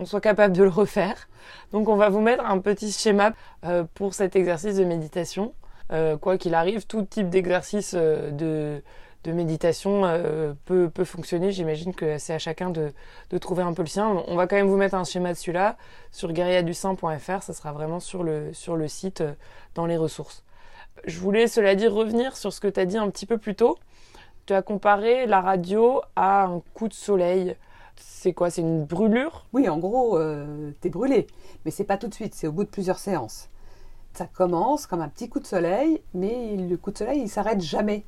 on 0.00 0.04
soit 0.04 0.20
capable 0.20 0.56
de 0.56 0.64
le 0.64 0.68
refaire. 0.68 1.28
Donc, 1.72 1.88
on 1.88 1.96
va 1.96 2.08
vous 2.08 2.20
mettre 2.20 2.44
un 2.44 2.58
petit 2.58 2.90
schéma 2.90 3.32
euh, 3.64 3.84
pour 3.94 4.14
cet 4.14 4.34
exercice 4.34 4.76
de 4.76 4.84
méditation. 4.84 5.54
Euh, 5.92 6.16
quoi 6.16 6.38
qu'il 6.38 6.54
arrive, 6.54 6.86
tout 6.86 7.02
type 7.02 7.28
d'exercice 7.28 7.94
euh, 7.96 8.30
de, 8.30 8.82
de 9.24 9.32
méditation 9.32 10.04
euh, 10.04 10.54
peut, 10.64 10.90
fonctionner. 11.04 11.52
J'imagine 11.52 11.94
que 11.94 12.18
c'est 12.18 12.32
à 12.32 12.38
chacun 12.38 12.70
de, 12.70 12.92
de 13.30 13.38
trouver 13.38 13.62
un 13.62 13.72
peu 13.72 13.82
le 13.82 13.88
sien. 13.88 14.22
On 14.26 14.36
va 14.36 14.46
quand 14.46 14.56
même 14.56 14.68
vous 14.68 14.76
mettre 14.76 14.94
un 14.94 15.04
schéma 15.04 15.32
dessus 15.32 15.52
là 15.52 15.76
sur 16.10 16.32
guerriadussin.fr. 16.32 17.42
Ça 17.42 17.52
sera 17.52 17.72
vraiment 17.72 18.00
sur 18.00 18.22
le, 18.22 18.52
sur 18.52 18.76
le 18.76 18.88
site, 18.88 19.20
euh, 19.20 19.32
dans 19.74 19.86
les 19.86 19.96
ressources. 19.96 20.44
Je 21.06 21.18
voulais, 21.18 21.46
cela 21.46 21.74
dit, 21.74 21.86
revenir 21.86 22.36
sur 22.36 22.52
ce 22.52 22.60
que 22.60 22.68
tu 22.68 22.80
as 22.80 22.86
dit 22.86 22.98
un 22.98 23.10
petit 23.10 23.26
peu 23.26 23.38
plus 23.38 23.54
tôt. 23.54 23.78
Tu 24.46 24.54
as 24.54 24.62
comparé 24.62 25.26
la 25.26 25.40
radio 25.40 26.00
à 26.16 26.44
un 26.44 26.60
coup 26.74 26.88
de 26.88 26.94
soleil. 26.94 27.56
C'est 27.96 28.32
quoi? 28.32 28.50
C'est 28.50 28.62
une 28.62 28.84
brûlure? 28.84 29.46
Oui, 29.52 29.68
en 29.68 29.78
gros, 29.78 30.18
euh, 30.18 30.72
t'es 30.80 30.88
brûlé, 30.88 31.26
mais 31.64 31.70
c'est 31.70 31.84
pas 31.84 31.98
tout 31.98 32.08
de 32.08 32.14
suite, 32.14 32.34
c'est 32.34 32.46
au 32.46 32.52
bout 32.52 32.64
de 32.64 32.68
plusieurs 32.68 32.98
séances. 32.98 33.50
Ça 34.14 34.26
commence 34.26 34.86
comme 34.86 35.02
un 35.02 35.08
petit 35.08 35.28
coup 35.28 35.38
de 35.38 35.46
soleil, 35.46 36.02
mais 36.14 36.56
le 36.56 36.76
coup 36.76 36.90
de 36.90 36.98
soleil, 36.98 37.20
il 37.20 37.28
s'arrête 37.28 37.60
jamais. 37.60 38.04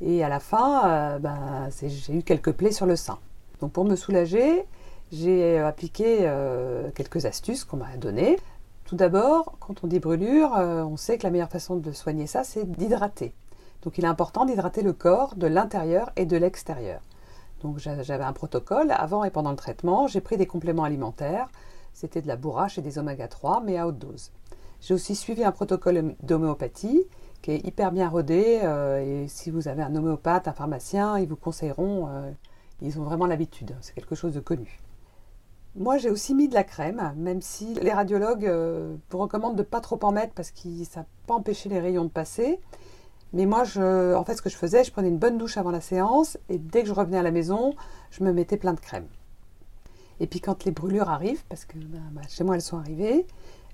Et 0.00 0.24
à 0.24 0.28
la 0.28 0.40
fin, 0.40 0.88
euh, 0.88 1.18
ben, 1.18 1.68
j'ai 1.82 2.14
eu 2.14 2.22
quelques 2.22 2.52
plaies 2.52 2.72
sur 2.72 2.86
le 2.86 2.96
sein. 2.96 3.18
Donc 3.60 3.72
pour 3.72 3.84
me 3.84 3.96
soulager, 3.96 4.64
j'ai 5.12 5.58
appliqué 5.58 6.18
euh, 6.22 6.90
quelques 6.94 7.26
astuces 7.26 7.64
qu'on 7.64 7.76
m'a 7.78 7.96
données. 7.98 8.38
Tout 8.84 8.96
d'abord, 8.96 9.54
quand 9.60 9.84
on 9.84 9.86
dit 9.86 10.00
brûlure, 10.00 10.56
euh, 10.56 10.82
on 10.82 10.96
sait 10.96 11.18
que 11.18 11.24
la 11.24 11.30
meilleure 11.30 11.50
façon 11.50 11.76
de 11.76 11.92
soigner 11.92 12.26
ça, 12.26 12.44
c'est 12.44 12.64
d'hydrater. 12.70 13.32
Donc 13.82 13.98
il 13.98 14.04
est 14.04 14.08
important 14.08 14.44
d'hydrater 14.46 14.82
le 14.82 14.92
corps 14.92 15.34
de 15.36 15.46
l'intérieur 15.46 16.10
et 16.16 16.26
de 16.26 16.36
l'extérieur. 16.36 17.00
Donc 17.62 17.78
j'a- 17.78 18.02
j'avais 18.02 18.24
un 18.24 18.32
protocole 18.32 18.90
avant 18.90 19.22
et 19.24 19.30
pendant 19.30 19.50
le 19.50 19.56
traitement. 19.56 20.06
J'ai 20.06 20.20
pris 20.20 20.36
des 20.38 20.46
compléments 20.46 20.84
alimentaires. 20.84 21.48
C'était 21.92 22.22
de 22.22 22.28
la 22.28 22.36
bourrache 22.36 22.78
et 22.78 22.82
des 22.82 22.98
oméga 22.98 23.28
3, 23.28 23.62
mais 23.64 23.76
à 23.76 23.86
haute 23.86 23.98
dose. 23.98 24.30
J'ai 24.80 24.94
aussi 24.94 25.14
suivi 25.14 25.44
un 25.44 25.52
protocole 25.52 26.14
d'homéopathie 26.22 27.04
qui 27.42 27.52
est 27.52 27.66
hyper 27.66 27.92
bien 27.92 28.08
rodé. 28.08 28.60
euh, 28.62 29.24
et 29.24 29.28
si 29.28 29.50
vous 29.50 29.68
avez 29.68 29.82
un 29.82 29.94
homéopathe, 29.94 30.48
un 30.48 30.52
pharmacien, 30.52 31.18
ils 31.18 31.28
vous 31.28 31.36
conseilleront. 31.36 32.08
euh, 32.08 32.30
ils 32.82 32.98
ont 32.98 33.04
vraiment 33.04 33.26
l'habitude. 33.26 33.76
C'est 33.80 33.94
quelque 33.94 34.14
chose 34.14 34.32
de 34.34 34.40
connu. 34.40 34.80
Moi, 35.76 35.98
j'ai 35.98 36.10
aussi 36.10 36.34
mis 36.34 36.48
de 36.48 36.54
la 36.54 36.64
crème, 36.64 37.12
même 37.16 37.42
si 37.42 37.74
les 37.74 37.92
radiologues 37.92 38.46
euh, 38.46 38.96
vous 39.10 39.18
recommandent 39.18 39.56
de 39.56 39.62
pas 39.62 39.80
trop 39.80 39.98
en 40.02 40.12
mettre 40.12 40.32
parce 40.34 40.50
que 40.50 40.68
ça 40.84 41.04
pas 41.26 41.34
empêché 41.34 41.68
les 41.68 41.78
rayons 41.78 42.04
de 42.04 42.10
passer. 42.10 42.58
Mais 43.32 43.46
moi, 43.46 43.62
je, 43.64 44.14
en 44.14 44.24
fait, 44.24 44.34
ce 44.34 44.42
que 44.42 44.50
je 44.50 44.56
faisais, 44.56 44.82
je 44.82 44.90
prenais 44.90 45.08
une 45.08 45.18
bonne 45.18 45.38
douche 45.38 45.56
avant 45.56 45.70
la 45.70 45.80
séance 45.80 46.38
et 46.48 46.58
dès 46.58 46.82
que 46.82 46.88
je 46.88 46.92
revenais 46.92 47.18
à 47.18 47.22
la 47.22 47.30
maison, 47.30 47.74
je 48.10 48.24
me 48.24 48.32
mettais 48.32 48.56
plein 48.56 48.72
de 48.72 48.80
crème. 48.80 49.06
Et 50.18 50.26
puis 50.26 50.40
quand 50.40 50.64
les 50.64 50.70
brûlures 50.72 51.08
arrivent, 51.08 51.44
parce 51.48 51.64
que 51.64 51.78
ben, 51.78 52.02
chez 52.28 52.44
moi 52.44 52.54
elles 52.54 52.62
sont 52.62 52.78
arrivées, 52.78 53.26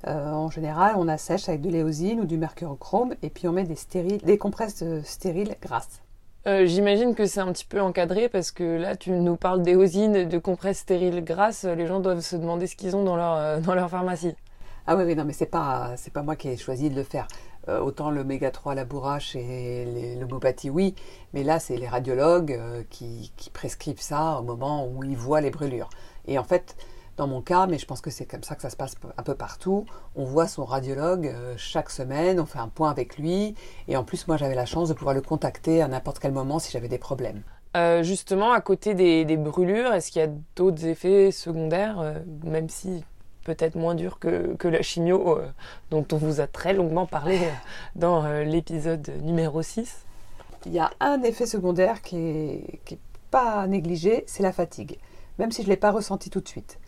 euh, 0.06 0.30
en 0.30 0.50
général 0.50 0.94
on 0.96 1.08
assèche 1.08 1.48
avec 1.48 1.60
de 1.60 1.70
l'éosine 1.70 2.20
ou 2.20 2.24
du 2.24 2.36
mercurochrome 2.38 3.14
et 3.22 3.30
puis 3.30 3.48
on 3.48 3.52
met 3.52 3.64
des, 3.64 3.74
stériles, 3.76 4.18
des 4.18 4.38
compresses 4.38 4.84
stériles 5.04 5.56
grasses. 5.60 6.02
Euh, 6.46 6.64
J'imagine 6.64 7.16
que 7.16 7.26
c'est 7.26 7.40
un 7.40 7.50
petit 7.52 7.64
peu 7.64 7.80
encadré 7.80 8.28
parce 8.28 8.52
que 8.52 8.62
là, 8.78 8.94
tu 8.94 9.10
nous 9.10 9.34
parles 9.34 9.62
d'éosine, 9.62 10.28
de 10.28 10.38
compresses 10.38 10.78
stériles 10.78 11.24
grasses. 11.24 11.64
Les 11.64 11.88
gens 11.88 11.98
doivent 11.98 12.20
se 12.20 12.36
demander 12.36 12.68
ce 12.68 12.76
qu'ils 12.76 12.94
ont 12.94 13.02
dans 13.02 13.16
leur, 13.16 13.34
euh, 13.34 13.58
dans 13.58 13.74
leur 13.74 13.90
pharmacie. 13.90 14.36
Ah 14.86 14.94
oui, 14.94 15.02
oui, 15.04 15.16
non, 15.16 15.24
mais 15.24 15.32
c'est 15.32 15.46
pas, 15.46 15.94
c'est 15.96 16.12
pas 16.12 16.22
moi 16.22 16.36
qui 16.36 16.48
ai 16.48 16.56
choisi 16.56 16.88
de 16.88 16.94
le 16.94 17.02
faire. 17.02 17.26
Euh, 17.68 17.80
autant 17.80 18.12
l'oméga 18.12 18.52
3, 18.52 18.76
la 18.76 18.84
bourrache 18.84 19.34
et 19.34 20.16
l'homéopathie, 20.20 20.70
oui, 20.70 20.94
mais 21.34 21.42
là, 21.42 21.58
c'est 21.58 21.76
les 21.76 21.88
radiologues 21.88 22.86
qui, 22.90 23.32
qui 23.36 23.50
prescrivent 23.50 24.00
ça 24.00 24.38
au 24.38 24.44
moment 24.44 24.86
où 24.86 25.02
ils 25.02 25.16
voient 25.16 25.40
les 25.40 25.50
brûlures. 25.50 25.90
Et 26.28 26.38
en 26.38 26.44
fait, 26.44 26.76
dans 27.16 27.26
mon 27.26 27.40
cas, 27.40 27.66
mais 27.66 27.78
je 27.78 27.86
pense 27.86 28.00
que 28.00 28.10
c'est 28.10 28.26
comme 28.26 28.42
ça 28.42 28.54
que 28.54 28.62
ça 28.62 28.70
se 28.70 28.76
passe 28.76 28.94
un 29.16 29.22
peu 29.22 29.34
partout, 29.34 29.86
on 30.14 30.24
voit 30.24 30.48
son 30.48 30.64
radiologue 30.64 31.26
euh, 31.26 31.54
chaque 31.56 31.90
semaine, 31.90 32.40
on 32.40 32.46
fait 32.46 32.58
un 32.58 32.68
point 32.68 32.90
avec 32.90 33.16
lui, 33.18 33.54
et 33.88 33.96
en 33.96 34.04
plus, 34.04 34.28
moi, 34.28 34.36
j'avais 34.36 34.54
la 34.54 34.66
chance 34.66 34.88
de 34.88 34.94
pouvoir 34.94 35.14
le 35.14 35.22
contacter 35.22 35.82
à 35.82 35.88
n'importe 35.88 36.18
quel 36.18 36.32
moment 36.32 36.58
si 36.58 36.70
j'avais 36.72 36.88
des 36.88 36.98
problèmes. 36.98 37.42
Euh, 37.76 38.02
justement, 38.02 38.52
à 38.52 38.60
côté 38.62 38.94
des, 38.94 39.26
des 39.26 39.36
brûlures, 39.36 39.92
est-ce 39.92 40.10
qu'il 40.10 40.22
y 40.22 40.24
a 40.24 40.30
d'autres 40.54 40.86
effets 40.86 41.30
secondaires, 41.30 42.00
euh, 42.00 42.14
même 42.42 42.70
si 42.70 43.04
peut-être 43.44 43.74
moins 43.74 43.94
durs 43.94 44.18
que, 44.18 44.54
que 44.54 44.66
la 44.66 44.80
chimio, 44.80 45.38
euh, 45.38 45.46
dont 45.90 46.06
on 46.12 46.16
vous 46.16 46.40
a 46.40 46.46
très 46.46 46.72
longuement 46.72 47.06
parlé 47.06 47.38
dans 47.94 48.26
l'épisode 48.44 49.12
numéro 49.22 49.60
6 49.60 50.06
Il 50.64 50.72
y 50.72 50.78
a 50.78 50.90
un 51.00 51.22
effet 51.22 51.44
secondaire 51.44 52.00
qui 52.00 52.16
est, 52.16 52.80
qui 52.86 52.94
est 52.94 53.00
pas 53.30 53.66
négligé, 53.66 54.24
c'est 54.26 54.42
la 54.42 54.52
fatigue, 54.52 54.98
même 55.38 55.52
si 55.52 55.60
je 55.60 55.66
ne 55.66 55.72
l'ai 55.72 55.76
pas 55.76 55.90
ressenti 55.90 56.30
tout 56.30 56.40
de 56.40 56.48
suite. 56.48 56.78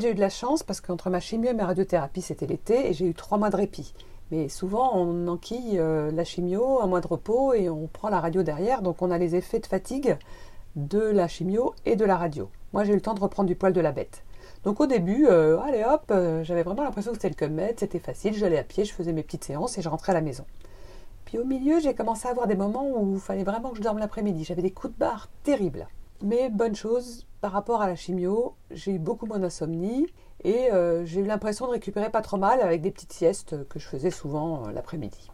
J'ai 0.00 0.10
eu 0.10 0.14
de 0.14 0.20
la 0.20 0.30
chance 0.30 0.62
parce 0.62 0.80
qu'entre 0.80 1.10
ma 1.10 1.20
chimio 1.20 1.50
et 1.50 1.54
ma 1.54 1.66
radiothérapie, 1.66 2.22
c'était 2.22 2.46
l'été 2.46 2.88
et 2.88 2.92
j'ai 2.92 3.06
eu 3.06 3.14
trois 3.14 3.38
mois 3.38 3.50
de 3.50 3.56
répit. 3.56 3.94
Mais 4.30 4.48
souvent, 4.48 4.96
on 4.96 5.28
enquille 5.28 5.78
euh, 5.78 6.10
la 6.10 6.24
chimio, 6.24 6.80
un 6.80 6.86
mois 6.86 7.00
de 7.00 7.06
repos 7.06 7.52
et 7.52 7.68
on 7.68 7.86
prend 7.86 8.08
la 8.08 8.18
radio 8.18 8.42
derrière, 8.42 8.82
donc 8.82 9.02
on 9.02 9.10
a 9.10 9.18
les 9.18 9.36
effets 9.36 9.60
de 9.60 9.66
fatigue 9.66 10.16
de 10.74 10.98
la 10.98 11.28
chimio 11.28 11.74
et 11.84 11.96
de 11.96 12.04
la 12.04 12.16
radio. 12.16 12.48
Moi, 12.72 12.84
j'ai 12.84 12.92
eu 12.92 12.96
le 12.96 13.00
temps 13.02 13.14
de 13.14 13.20
reprendre 13.20 13.46
du 13.46 13.54
poil 13.54 13.72
de 13.72 13.80
la 13.80 13.92
bête. 13.92 14.24
Donc 14.64 14.80
au 14.80 14.86
début, 14.86 15.26
euh, 15.28 15.60
allez 15.60 15.84
hop, 15.84 16.04
euh, 16.10 16.42
j'avais 16.42 16.62
vraiment 16.62 16.82
l'impression 16.82 17.10
que 17.12 17.18
c'était 17.18 17.28
le 17.28 17.34
comète, 17.34 17.80
c'était 17.80 17.98
facile, 17.98 18.34
j'allais 18.34 18.58
à 18.58 18.64
pied, 18.64 18.84
je 18.84 18.94
faisais 18.94 19.12
mes 19.12 19.22
petites 19.22 19.44
séances 19.44 19.76
et 19.76 19.82
je 19.82 19.88
rentrais 19.88 20.12
à 20.12 20.14
la 20.14 20.20
maison. 20.22 20.44
Puis 21.26 21.38
au 21.38 21.44
milieu, 21.44 21.80
j'ai 21.80 21.94
commencé 21.94 22.26
à 22.26 22.30
avoir 22.30 22.46
des 22.46 22.56
moments 22.56 22.88
où 22.88 23.14
il 23.14 23.20
fallait 23.20 23.44
vraiment 23.44 23.70
que 23.70 23.76
je 23.76 23.82
dorme 23.82 23.98
l'après-midi. 23.98 24.44
J'avais 24.44 24.62
des 24.62 24.70
coups 24.70 24.92
de 24.94 24.98
barre 24.98 25.28
terribles. 25.42 25.86
Mais 26.22 26.48
bonne 26.48 26.74
chose, 26.74 27.26
par 27.42 27.50
rapport 27.50 27.82
à 27.82 27.88
la 27.88 27.96
chimio, 27.96 28.54
j'ai 28.70 28.92
eu 28.92 28.98
beaucoup 29.00 29.26
moins 29.26 29.40
d'insomnie 29.40 30.06
et 30.44 30.70
euh, 30.70 31.04
j'ai 31.04 31.20
eu 31.20 31.24
l'impression 31.24 31.66
de 31.66 31.72
récupérer 31.72 32.08
pas 32.08 32.22
trop 32.22 32.36
mal 32.36 32.60
avec 32.60 32.82
des 32.82 32.92
petites 32.92 33.12
siestes 33.12 33.68
que 33.68 33.80
je 33.80 33.86
faisais 33.86 34.12
souvent 34.12 34.68
euh, 34.68 34.72
l'après-midi. 34.72 35.28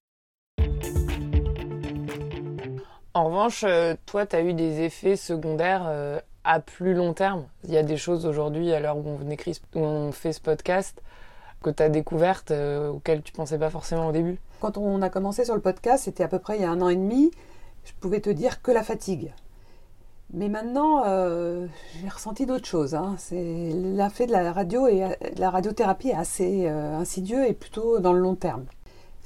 En 3.13 3.27
revanche, 3.27 3.63
euh, 3.65 3.95
toi, 4.07 4.25
tu 4.25 4.37
as 4.37 4.41
eu 4.41 4.55
des 4.55 4.81
effets 4.81 5.17
secondaires 5.17 5.85
euh, 5.87 6.19
à 6.45 6.61
plus 6.61 6.95
long 6.95 7.13
terme. 7.13 7.45
Il 7.65 7.73
y 7.73 7.77
a 7.77 7.83
des 7.83 7.99
choses 7.99 8.25
aujourd'hui, 8.25 8.73
à 8.73 8.81
l'heure 8.81 8.97
où 8.97 9.05
on 9.07 9.29
écrit, 9.29 9.61
où 9.75 9.81
on 9.81 10.11
fait 10.11 10.33
ce 10.33 10.41
podcast, 10.41 11.03
que 11.63 11.69
tu 11.69 11.83
as 11.83 11.91
découvertes 11.91 12.53
auxquelles 12.53 13.23
tu 13.23 13.33
pensais 13.33 13.59
pas 13.59 13.69
forcément 13.69 14.07
au 14.07 14.13
début 14.13 14.39
Quand 14.61 14.79
on 14.79 15.03
a 15.03 15.11
commencé 15.11 15.45
sur 15.45 15.57
le 15.57 15.61
podcast, 15.61 16.05
c'était 16.05 16.25
à 16.25 16.29
peu 16.29 16.39
près 16.39 16.57
il 16.57 16.63
y 16.63 16.65
a 16.65 16.71
un 16.71 16.81
an 16.81 16.89
et 16.89 16.97
demi, 16.97 17.33
je 17.85 17.93
pouvais 18.01 18.21
te 18.21 18.31
dire 18.31 18.63
que 18.63 18.71
la 18.71 18.83
fatigue. 18.83 19.33
Mais 20.33 20.49
maintenant, 20.49 21.05
j'ai 22.01 22.09
ressenti 22.09 22.45
d'autres 22.45 22.67
choses. 22.67 22.95
Hein. 22.95 23.17
L'effet 23.33 24.27
de 24.27 24.33
la 24.33 24.53
radio 24.53 24.87
et 24.87 25.17
la 25.37 25.51
radiothérapie 25.51 26.11
est 26.11 26.15
assez 26.15 26.69
insidieux 26.69 27.47
et 27.49 27.55
plutôt 27.55 27.99
dans 27.99 28.13
le 28.13 28.21
long 28.21 28.35
terme. 28.35 28.67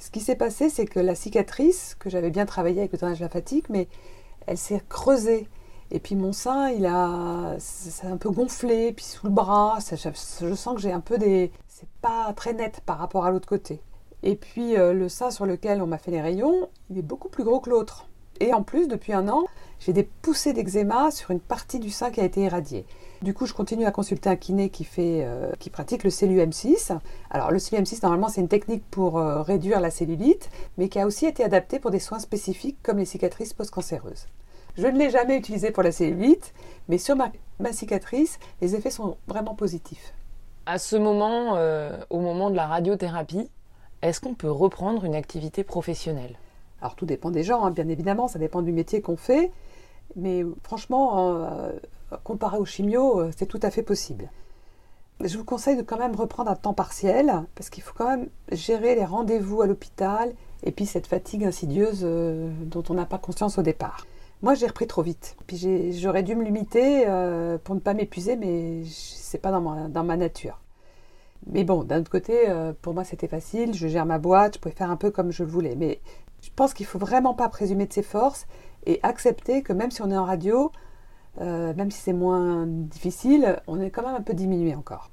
Ce 0.03 0.11
qui 0.11 0.19
s'est 0.19 0.35
passé, 0.35 0.69
c'est 0.69 0.85
que 0.85 0.99
la 0.99 1.15
cicatrice, 1.15 1.95
que 1.97 2.09
j'avais 2.09 2.29
bien 2.29 2.45
travaillé 2.45 2.79
avec 2.79 2.91
le 2.91 2.97
drainage 2.97 3.19
de 3.19 3.23
la 3.23 3.29
fatigue, 3.29 3.65
mais 3.69 3.87
elle 4.47 4.57
s'est 4.57 4.81
creusée. 4.89 5.47
Et 5.91 5.99
puis 5.99 6.15
mon 6.15 6.33
sein, 6.33 6.69
il 6.71 6.85
a, 6.85 7.55
c'est 7.59 8.07
un 8.07 8.17
peu 8.17 8.29
gonflé, 8.29 8.91
puis 8.91 9.05
sous 9.05 9.27
le 9.27 9.31
bras, 9.31 9.77
je, 9.79 10.53
sens 10.55 10.75
que 10.75 10.81
j'ai 10.81 10.91
un 10.91 10.99
peu 10.99 11.17
des, 11.17 11.51
c'est 11.67 11.87
pas 12.01 12.33
très 12.33 12.53
net 12.53 12.81
par 12.85 12.97
rapport 12.97 13.25
à 13.25 13.31
l'autre 13.31 13.47
côté. 13.47 13.79
Et 14.23 14.35
puis 14.35 14.75
euh, 14.75 14.91
le 14.91 15.07
sein 15.07 15.31
sur 15.31 15.45
lequel 15.45 15.81
on 15.81 15.87
m'a 15.87 15.97
fait 15.97 16.11
les 16.11 16.21
rayons, 16.21 16.67
il 16.89 16.97
est 16.97 17.03
beaucoup 17.03 17.29
plus 17.29 17.43
gros 17.43 17.59
que 17.59 17.69
l'autre. 17.69 18.07
Et 18.39 18.53
en 18.53 18.63
plus, 18.63 18.87
depuis 18.87 19.13
un 19.13 19.27
an, 19.29 19.43
j'ai 19.79 19.93
des 19.93 20.03
poussées 20.03 20.53
d'eczéma 20.53 21.11
sur 21.11 21.31
une 21.31 21.39
partie 21.39 21.79
du 21.79 21.89
sein 21.89 22.09
qui 22.09 22.21
a 22.21 22.23
été 22.23 22.41
irradiée. 22.41 22.85
Du 23.21 23.33
coup, 23.33 23.45
je 23.45 23.53
continue 23.53 23.85
à 23.85 23.91
consulter 23.91 24.29
un 24.29 24.35
kiné 24.35 24.69
qui, 24.69 24.83
fait, 24.83 25.21
euh, 25.23 25.51
qui 25.59 25.69
pratique 25.69 26.03
le 26.03 26.09
CELU-M6. 26.09 26.97
Alors, 27.29 27.51
le 27.51 27.57
CELU-M6, 27.57 28.03
normalement, 28.03 28.27
c'est 28.27 28.41
une 28.41 28.47
technique 28.47 28.83
pour 28.91 29.17
euh, 29.17 29.41
réduire 29.41 29.79
la 29.79 29.91
cellulite, 29.91 30.49
mais 30.77 30.89
qui 30.89 30.99
a 30.99 31.05
aussi 31.05 31.25
été 31.25 31.43
adaptée 31.43 31.79
pour 31.79 31.91
des 31.91 31.99
soins 31.99 32.19
spécifiques 32.19 32.77
comme 32.83 32.97
les 32.97 33.05
cicatrices 33.05 33.53
post-cancéreuses. 33.53 34.27
Je 34.77 34.87
ne 34.87 34.97
l'ai 34.97 35.09
jamais 35.09 35.37
utilisé 35.37 35.71
pour 35.71 35.83
la 35.83 35.91
cellulite, 35.91 36.53
mais 36.89 36.97
sur 36.97 37.15
ma, 37.15 37.31
cicatrice, 37.71 38.39
les 38.61 38.75
effets 38.75 38.89
sont 38.89 39.17
vraiment 39.27 39.53
positifs. 39.53 40.13
À 40.65 40.79
ce 40.79 40.95
moment, 40.95 41.55
euh, 41.55 41.97
au 42.09 42.19
moment 42.19 42.49
de 42.49 42.55
la 42.55 42.67
radiothérapie, 42.67 43.49
est-ce 44.01 44.19
qu'on 44.19 44.33
peut 44.33 44.51
reprendre 44.51 45.05
une 45.05 45.15
activité 45.15 45.63
professionnelle? 45.63 46.35
Alors, 46.83 46.95
tout 46.95 47.07
dépend 47.07 47.31
des 47.31 47.43
gens, 47.43 47.63
hein, 47.63 47.71
bien 47.71 47.87
évidemment, 47.87 48.27
ça 48.27 48.37
dépend 48.37 48.61
du 48.61 48.71
métier 48.71 49.01
qu'on 49.01 49.17
fait. 49.17 49.51
Mais 50.15 50.45
franchement, 50.61 51.71
comparé 52.23 52.57
au 52.57 52.65
chimio, 52.65 53.19
euh, 53.19 53.31
c'est 53.35 53.45
tout 53.45 53.59
à 53.61 53.71
fait 53.71 53.83
possible. 53.83 54.29
Je 55.23 55.37
vous 55.37 55.45
conseille 55.45 55.77
de 55.77 55.81
quand 55.81 55.97
même 55.97 56.15
reprendre 56.15 56.49
un 56.49 56.55
temps 56.55 56.73
partiel, 56.73 57.45
parce 57.55 57.69
qu'il 57.69 57.83
faut 57.83 57.93
quand 57.95 58.09
même 58.09 58.27
gérer 58.51 58.95
les 58.95 59.05
rendez-vous 59.05 59.61
à 59.61 59.67
l'hôpital 59.67 60.33
et 60.63 60.71
puis 60.71 60.85
cette 60.85 61.07
fatigue 61.07 61.45
insidieuse 61.45 62.01
euh, 62.03 62.49
dont 62.65 62.83
on 62.89 62.93
n'a 62.95 63.05
pas 63.05 63.17
conscience 63.17 63.57
au 63.57 63.61
départ. 63.61 64.05
Moi, 64.41 64.55
j'ai 64.55 64.67
repris 64.67 64.87
trop 64.87 65.01
vite. 65.01 65.37
Puis 65.47 65.93
j'aurais 65.93 66.23
dû 66.23 66.35
me 66.35 66.43
limiter 66.43 67.05
euh, 67.07 67.57
pour 67.63 67.75
ne 67.75 67.79
pas 67.79 67.93
m'épuiser, 67.93 68.35
mais 68.35 68.83
c'est 68.85 69.37
pas 69.37 69.51
dans 69.51 70.03
ma, 70.03 70.17
nature. 70.17 70.59
Mais 71.47 71.63
bon, 71.63 71.83
d'un 71.83 72.01
autre 72.01 72.11
côté, 72.11 72.47
pour 72.81 72.93
moi, 72.93 73.05
c'était 73.05 73.27
facile. 73.27 73.73
Je 73.73 73.87
gère 73.87 74.05
ma 74.05 74.17
boîte, 74.17 74.55
je 74.55 74.59
pouvais 74.59 74.75
faire 74.75 74.91
un 74.91 74.95
peu 74.97 75.11
comme 75.11 75.31
je 75.31 75.43
le 75.43 75.49
voulais. 75.49 75.75
Mais 75.77 76.01
pense 76.55 76.73
qu'il 76.73 76.85
faut 76.85 76.99
vraiment 76.99 77.33
pas 77.33 77.49
présumer 77.49 77.85
de 77.85 77.93
ses 77.93 78.03
forces 78.03 78.45
et 78.85 78.99
accepter 79.03 79.61
que 79.61 79.73
même 79.73 79.91
si 79.91 80.01
on 80.01 80.11
est 80.11 80.17
en 80.17 80.25
radio, 80.25 80.71
euh, 81.41 81.73
même 81.75 81.91
si 81.91 81.99
c'est 81.99 82.13
moins 82.13 82.65
difficile, 82.67 83.61
on 83.67 83.79
est 83.79 83.89
quand 83.89 84.05
même 84.05 84.15
un 84.15 84.21
peu 84.21 84.33
diminué 84.33 84.75
encore. 84.75 85.09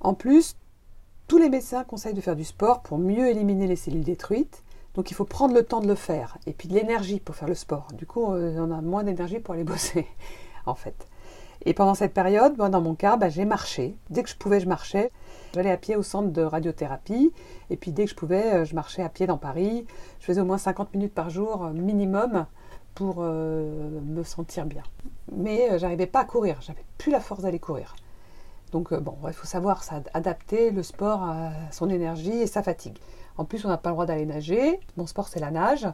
En 0.00 0.14
plus, 0.14 0.56
tous 1.26 1.38
les 1.38 1.50
médecins 1.50 1.84
conseillent 1.84 2.14
de 2.14 2.20
faire 2.20 2.36
du 2.36 2.44
sport 2.44 2.82
pour 2.82 2.98
mieux 2.98 3.28
éliminer 3.28 3.66
les 3.66 3.76
cellules 3.76 4.04
détruites. 4.04 4.62
Donc 4.94 5.10
il 5.10 5.14
faut 5.14 5.24
prendre 5.24 5.54
le 5.54 5.62
temps 5.62 5.80
de 5.80 5.86
le 5.86 5.94
faire 5.94 6.38
et 6.46 6.52
puis 6.52 6.68
de 6.68 6.74
l'énergie 6.74 7.20
pour 7.20 7.36
faire 7.36 7.48
le 7.48 7.54
sport. 7.54 7.88
Du 7.94 8.06
coup, 8.06 8.24
on 8.24 8.70
a 8.70 8.80
moins 8.80 9.04
d'énergie 9.04 9.38
pour 9.38 9.54
aller 9.54 9.64
bosser, 9.64 10.06
en 10.66 10.74
fait. 10.74 11.06
Et 11.66 11.74
pendant 11.74 11.94
cette 11.94 12.14
période, 12.14 12.56
moi, 12.56 12.68
dans 12.68 12.80
mon 12.80 12.94
cas, 12.94 13.16
bah, 13.16 13.28
j'ai 13.28 13.44
marché. 13.44 13.96
Dès 14.08 14.22
que 14.22 14.30
je 14.30 14.36
pouvais, 14.36 14.60
je 14.60 14.68
marchais. 14.68 15.10
J'allais 15.54 15.70
à 15.70 15.76
pied 15.76 15.96
au 15.96 16.02
centre 16.02 16.30
de 16.30 16.42
radiothérapie. 16.42 17.32
Et 17.68 17.76
puis 17.76 17.92
dès 17.92 18.04
que 18.04 18.10
je 18.10 18.14
pouvais, 18.14 18.54
euh, 18.54 18.64
je 18.64 18.74
marchais 18.74 19.02
à 19.02 19.08
pied 19.08 19.26
dans 19.26 19.36
Paris. 19.36 19.86
Je 20.20 20.24
faisais 20.24 20.40
au 20.40 20.44
moins 20.44 20.58
50 20.58 20.94
minutes 20.94 21.14
par 21.14 21.28
jour 21.28 21.70
minimum 21.70 22.46
pour 22.94 23.16
euh, 23.20 24.00
me 24.04 24.22
sentir 24.22 24.66
bien. 24.66 24.82
Mais 25.32 25.70
euh, 25.70 25.78
j'arrivais 25.78 26.06
pas 26.06 26.20
à 26.20 26.24
courir, 26.24 26.58
j'avais 26.60 26.84
plus 26.98 27.10
la 27.10 27.20
force 27.20 27.42
d'aller 27.42 27.58
courir. 27.58 27.96
Donc 28.72 28.92
euh, 28.92 29.00
bon, 29.00 29.16
il 29.26 29.32
faut 29.32 29.46
savoir 29.46 29.82
adapter 30.14 30.70
le 30.70 30.82
sport 30.82 31.22
à 31.22 31.50
son 31.70 31.88
énergie 31.88 32.32
et 32.42 32.46
sa 32.46 32.62
fatigue. 32.62 32.98
En 33.36 33.44
plus, 33.44 33.64
on 33.64 33.68
n'a 33.68 33.78
pas 33.78 33.90
le 33.90 33.94
droit 33.94 34.06
d'aller 34.06 34.26
nager. 34.26 34.80
Mon 34.96 35.06
sport, 35.06 35.28
c'est 35.28 35.40
la 35.40 35.50
nage. 35.50 35.86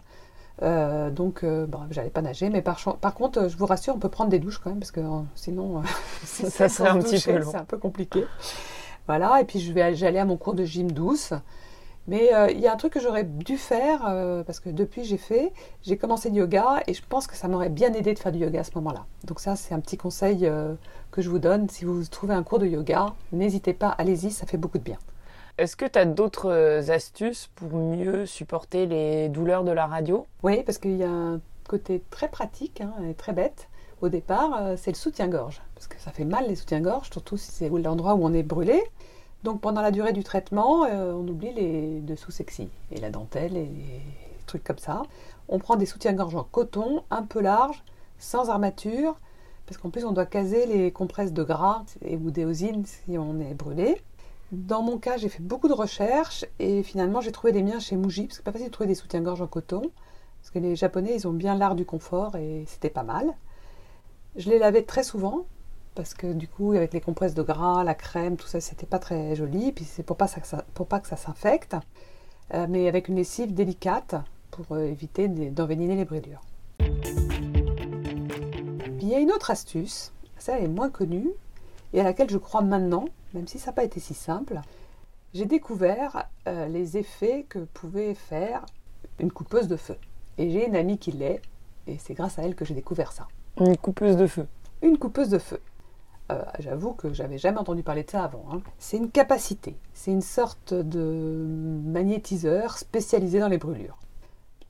Donc, 0.60 1.44
bon, 1.44 1.80
j'allais 1.90 2.10
pas 2.10 2.22
nager, 2.22 2.48
mais 2.48 2.62
par, 2.62 2.78
par, 3.00 3.14
contre, 3.14 3.48
je 3.48 3.56
vous 3.56 3.66
rassure, 3.66 3.94
on 3.94 3.98
peut 3.98 4.08
prendre 4.08 4.30
des 4.30 4.38
douches 4.38 4.58
quand 4.58 4.70
même, 4.70 4.78
parce 4.78 4.90
que 4.90 5.00
sinon, 5.34 5.82
ça 6.24 6.68
serait 6.68 6.88
un 6.88 6.98
petit 6.98 7.22
peu 7.22 7.38
long. 7.38 7.50
C'est 7.50 7.58
un 7.58 7.64
peu 7.64 7.78
compliqué. 7.78 8.24
Voilà, 9.06 9.40
et 9.40 9.44
puis 9.44 9.60
je 9.60 9.72
vais, 9.72 9.94
j'allais 9.94 10.18
à 10.18 10.24
mon 10.24 10.36
cours 10.36 10.54
de 10.54 10.64
gym 10.64 10.90
douce. 10.90 11.32
Mais 12.08 12.32
euh, 12.32 12.50
il 12.50 12.60
y 12.60 12.68
a 12.68 12.72
un 12.72 12.76
truc 12.76 12.92
que 12.92 13.00
j'aurais 13.00 13.24
dû 13.24 13.56
faire, 13.56 14.06
euh, 14.06 14.44
parce 14.44 14.60
que 14.60 14.70
depuis 14.70 15.04
j'ai 15.04 15.16
fait, 15.16 15.52
j'ai 15.82 15.96
commencé 15.96 16.30
le 16.30 16.36
yoga 16.36 16.82
et 16.86 16.94
je 16.94 17.02
pense 17.06 17.26
que 17.26 17.34
ça 17.34 17.48
m'aurait 17.48 17.68
bien 17.68 17.92
aidé 17.94 18.14
de 18.14 18.18
faire 18.18 18.30
du 18.30 18.38
yoga 18.38 18.60
à 18.60 18.64
ce 18.64 18.70
moment-là. 18.76 19.06
Donc 19.24 19.40
ça 19.40 19.56
c'est 19.56 19.74
un 19.74 19.80
petit 19.80 19.96
conseil 19.96 20.46
euh, 20.46 20.74
que 21.10 21.20
je 21.20 21.28
vous 21.28 21.40
donne. 21.40 21.68
Si 21.68 21.84
vous 21.84 22.04
trouvez 22.04 22.34
un 22.34 22.44
cours 22.44 22.60
de 22.60 22.66
yoga, 22.66 23.14
n'hésitez 23.32 23.72
pas, 23.72 23.88
allez-y, 23.88 24.30
ça 24.30 24.46
fait 24.46 24.56
beaucoup 24.56 24.78
de 24.78 24.84
bien. 24.84 24.98
Est-ce 25.58 25.74
que 25.74 25.86
tu 25.86 25.98
as 25.98 26.04
d'autres 26.04 26.90
astuces 26.90 27.48
pour 27.54 27.72
mieux 27.78 28.26
supporter 28.26 28.84
les 28.84 29.30
douleurs 29.30 29.64
de 29.64 29.70
la 29.70 29.86
radio? 29.86 30.26
Oui, 30.42 30.62
parce 30.62 30.76
qu'il 30.76 30.98
y 30.98 31.02
a 31.02 31.10
un 31.10 31.40
côté 31.66 32.02
très 32.10 32.28
pratique 32.28 32.82
hein, 32.82 32.92
et 33.08 33.14
très 33.14 33.32
bête. 33.32 33.70
Au 34.02 34.10
départ, 34.10 34.74
c'est 34.76 34.90
le 34.90 34.96
soutien-gorge, 34.96 35.62
parce 35.74 35.86
que 35.86 35.98
ça 35.98 36.10
fait 36.10 36.26
mal 36.26 36.46
les 36.46 36.56
soutiens-gorge, 36.56 37.08
surtout 37.10 37.38
si 37.38 37.50
c'est 37.52 37.70
l'endroit 37.70 38.16
où 38.16 38.26
on 38.26 38.34
est 38.34 38.42
brûlé. 38.42 38.82
Donc 39.44 39.62
pendant 39.62 39.80
la 39.80 39.92
durée 39.92 40.12
du 40.12 40.22
traitement, 40.22 40.84
euh, 40.84 41.14
on 41.14 41.26
oublie 41.26 41.54
les 41.54 42.00
dessous 42.00 42.32
sexy 42.32 42.68
et 42.92 43.00
la 43.00 43.08
dentelle 43.08 43.56
et 43.56 43.64
les 43.64 44.02
trucs 44.46 44.62
comme 44.62 44.76
ça. 44.76 45.04
On 45.48 45.58
prend 45.58 45.76
des 45.76 45.86
soutiens-gorge 45.86 46.34
en 46.34 46.44
coton, 46.44 47.02
un 47.10 47.22
peu 47.22 47.40
large, 47.40 47.82
sans 48.18 48.50
armature, 48.50 49.18
parce 49.64 49.78
qu'en 49.78 49.88
plus 49.88 50.04
on 50.04 50.12
doit 50.12 50.26
caser 50.26 50.66
les 50.66 50.90
compresses 50.90 51.32
de 51.32 51.42
gras 51.42 51.82
et 52.02 52.18
ou 52.18 52.30
d'éosine 52.30 52.84
si 52.84 53.16
on 53.16 53.40
est 53.40 53.54
brûlé. 53.54 53.96
Dans 54.52 54.82
mon 54.82 54.98
cas, 54.98 55.16
j'ai 55.16 55.28
fait 55.28 55.42
beaucoup 55.42 55.66
de 55.66 55.72
recherches 55.72 56.44
et 56.58 56.82
finalement 56.82 57.20
j'ai 57.20 57.32
trouvé 57.32 57.52
les 57.52 57.62
miens 57.62 57.80
chez 57.80 57.96
Muji, 57.96 58.22
parce 58.22 58.28
que 58.28 58.36
c'est 58.36 58.44
pas 58.44 58.52
facile 58.52 58.68
de 58.68 58.72
trouver 58.72 58.86
des 58.86 58.94
soutiens-gorge 58.94 59.42
en 59.42 59.48
coton, 59.48 59.82
parce 60.40 60.50
que 60.50 60.60
les 60.60 60.76
Japonais 60.76 61.14
ils 61.16 61.26
ont 61.26 61.32
bien 61.32 61.56
l'art 61.56 61.74
du 61.74 61.84
confort 61.84 62.36
et 62.36 62.64
c'était 62.68 62.90
pas 62.90 63.02
mal. 63.02 63.34
Je 64.36 64.48
les 64.48 64.58
lavais 64.58 64.82
très 64.82 65.02
souvent, 65.02 65.46
parce 65.96 66.14
que 66.14 66.32
du 66.32 66.46
coup, 66.46 66.72
avec 66.72 66.92
les 66.92 67.00
compresses 67.00 67.34
de 67.34 67.42
gras, 67.42 67.82
la 67.82 67.94
crème, 67.94 68.36
tout 68.36 68.46
ça, 68.46 68.60
c'était 68.60 68.86
pas 68.86 69.00
très 69.00 69.34
joli. 69.34 69.72
Puis 69.72 69.84
c'est 69.84 70.04
pour 70.04 70.16
pas, 70.16 70.28
que 70.28 71.08
ça 71.08 71.16
s'infecte, 71.16 71.74
euh, 72.54 72.66
mais 72.68 72.86
avec 72.86 73.08
une 73.08 73.16
lessive 73.16 73.52
délicate 73.52 74.14
pour 74.52 74.66
euh, 74.72 74.84
éviter 74.84 75.26
d'enveniner 75.26 75.96
les 75.96 76.04
brûlures. 76.04 76.42
il 79.00 79.08
y 79.08 79.14
a 79.14 79.18
une 79.18 79.32
autre 79.32 79.50
astuce, 79.50 80.12
ça 80.36 80.58
est 80.58 80.68
moins 80.68 80.90
connue 80.90 81.30
et 81.96 82.00
à 82.00 82.04
laquelle 82.04 82.28
je 82.28 82.36
crois 82.36 82.60
maintenant, 82.60 83.06
même 83.32 83.48
si 83.48 83.58
ça 83.58 83.70
n'a 83.70 83.72
pas 83.72 83.84
été 83.84 84.00
si 84.00 84.12
simple. 84.12 84.60
J'ai 85.32 85.46
découvert 85.46 86.28
euh, 86.46 86.68
les 86.68 86.98
effets 86.98 87.46
que 87.48 87.58
pouvait 87.58 88.14
faire 88.14 88.66
une 89.18 89.32
coupeuse 89.32 89.66
de 89.66 89.76
feu. 89.76 89.96
Et 90.36 90.50
j'ai 90.50 90.66
une 90.66 90.76
amie 90.76 90.98
qui 90.98 91.10
l'est, 91.10 91.40
et 91.86 91.96
c'est 91.98 92.12
grâce 92.12 92.38
à 92.38 92.42
elle 92.42 92.54
que 92.54 92.66
j'ai 92.66 92.74
découvert 92.74 93.12
ça. 93.12 93.26
Une 93.58 93.78
coupeuse 93.78 94.16
de 94.16 94.26
feu 94.26 94.46
Une 94.82 94.98
coupeuse 94.98 95.30
de 95.30 95.38
feu. 95.38 95.58
Euh, 96.30 96.44
j'avoue 96.58 96.92
que 96.92 97.14
j'avais 97.14 97.38
jamais 97.38 97.58
entendu 97.58 97.82
parler 97.82 98.04
de 98.04 98.10
ça 98.10 98.24
avant. 98.24 98.44
Hein. 98.52 98.60
C'est 98.78 98.98
une 98.98 99.10
capacité, 99.10 99.74
c'est 99.94 100.10
une 100.10 100.22
sorte 100.22 100.74
de 100.74 101.46
magnétiseur 101.84 102.76
spécialisé 102.76 103.40
dans 103.40 103.48
les 103.48 103.58
brûlures. 103.58 103.96